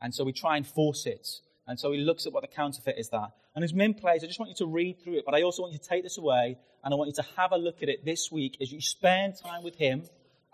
And 0.01 0.15
so 0.15 0.25
we 0.25 0.33
try 0.33 0.57
and 0.57 0.67
force 0.67 1.07
it. 1.07 1.29
And 1.67 1.79
so 1.79 1.93
he 1.93 1.99
looks 1.99 2.27
at 2.27 2.33
what 2.33 2.43
the 2.43 2.49
counterfeit 2.49 2.97
is 2.99 3.11
that. 3.11 3.31
And 3.55 3.65
as 3.65 3.75
Min 3.75 3.95
plays, 3.95 4.25
I 4.25 4.27
just 4.27 4.39
want 4.39 4.49
you 4.51 4.57
to 4.57 4.67
read 4.67 5.03
through 5.03 5.19
it, 5.19 5.25
but 5.25 5.35
I 5.35 5.43
also 5.43 5.63
want 5.63 5.73
you 5.73 5.79
to 5.79 5.89
take 5.89 6.03
this 6.03 6.19
away 6.19 6.57
and 6.83 6.95
I 6.95 6.97
want 6.97 7.09
you 7.09 7.23
to 7.23 7.29
have 7.37 7.53
a 7.53 7.57
look 7.57 7.83
at 7.83 7.89
it 7.89 8.05
this 8.05 8.31
week 8.31 8.57
as 8.61 8.73
you 8.73 8.81
spend 8.81 9.35
time 9.37 9.63
with 9.63 9.77
him, 9.77 10.05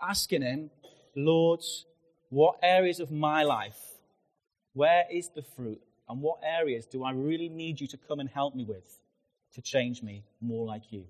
asking 0.01 0.41
him, 0.41 0.71
Lord, 1.15 1.61
what 2.29 2.57
areas 2.61 2.99
of 2.99 3.11
my 3.11 3.43
life, 3.43 3.79
where 4.73 5.05
is 5.11 5.29
the 5.29 5.41
fruit, 5.41 5.81
and 6.09 6.21
what 6.21 6.39
areas 6.43 6.85
do 6.85 7.03
I 7.03 7.11
really 7.11 7.49
need 7.49 7.79
you 7.81 7.87
to 7.87 7.97
come 7.97 8.19
and 8.19 8.29
help 8.29 8.55
me 8.55 8.63
with 8.63 8.99
to 9.53 9.61
change 9.61 10.03
me 10.03 10.23
more 10.41 10.65
like 10.65 10.91
you? 10.91 11.05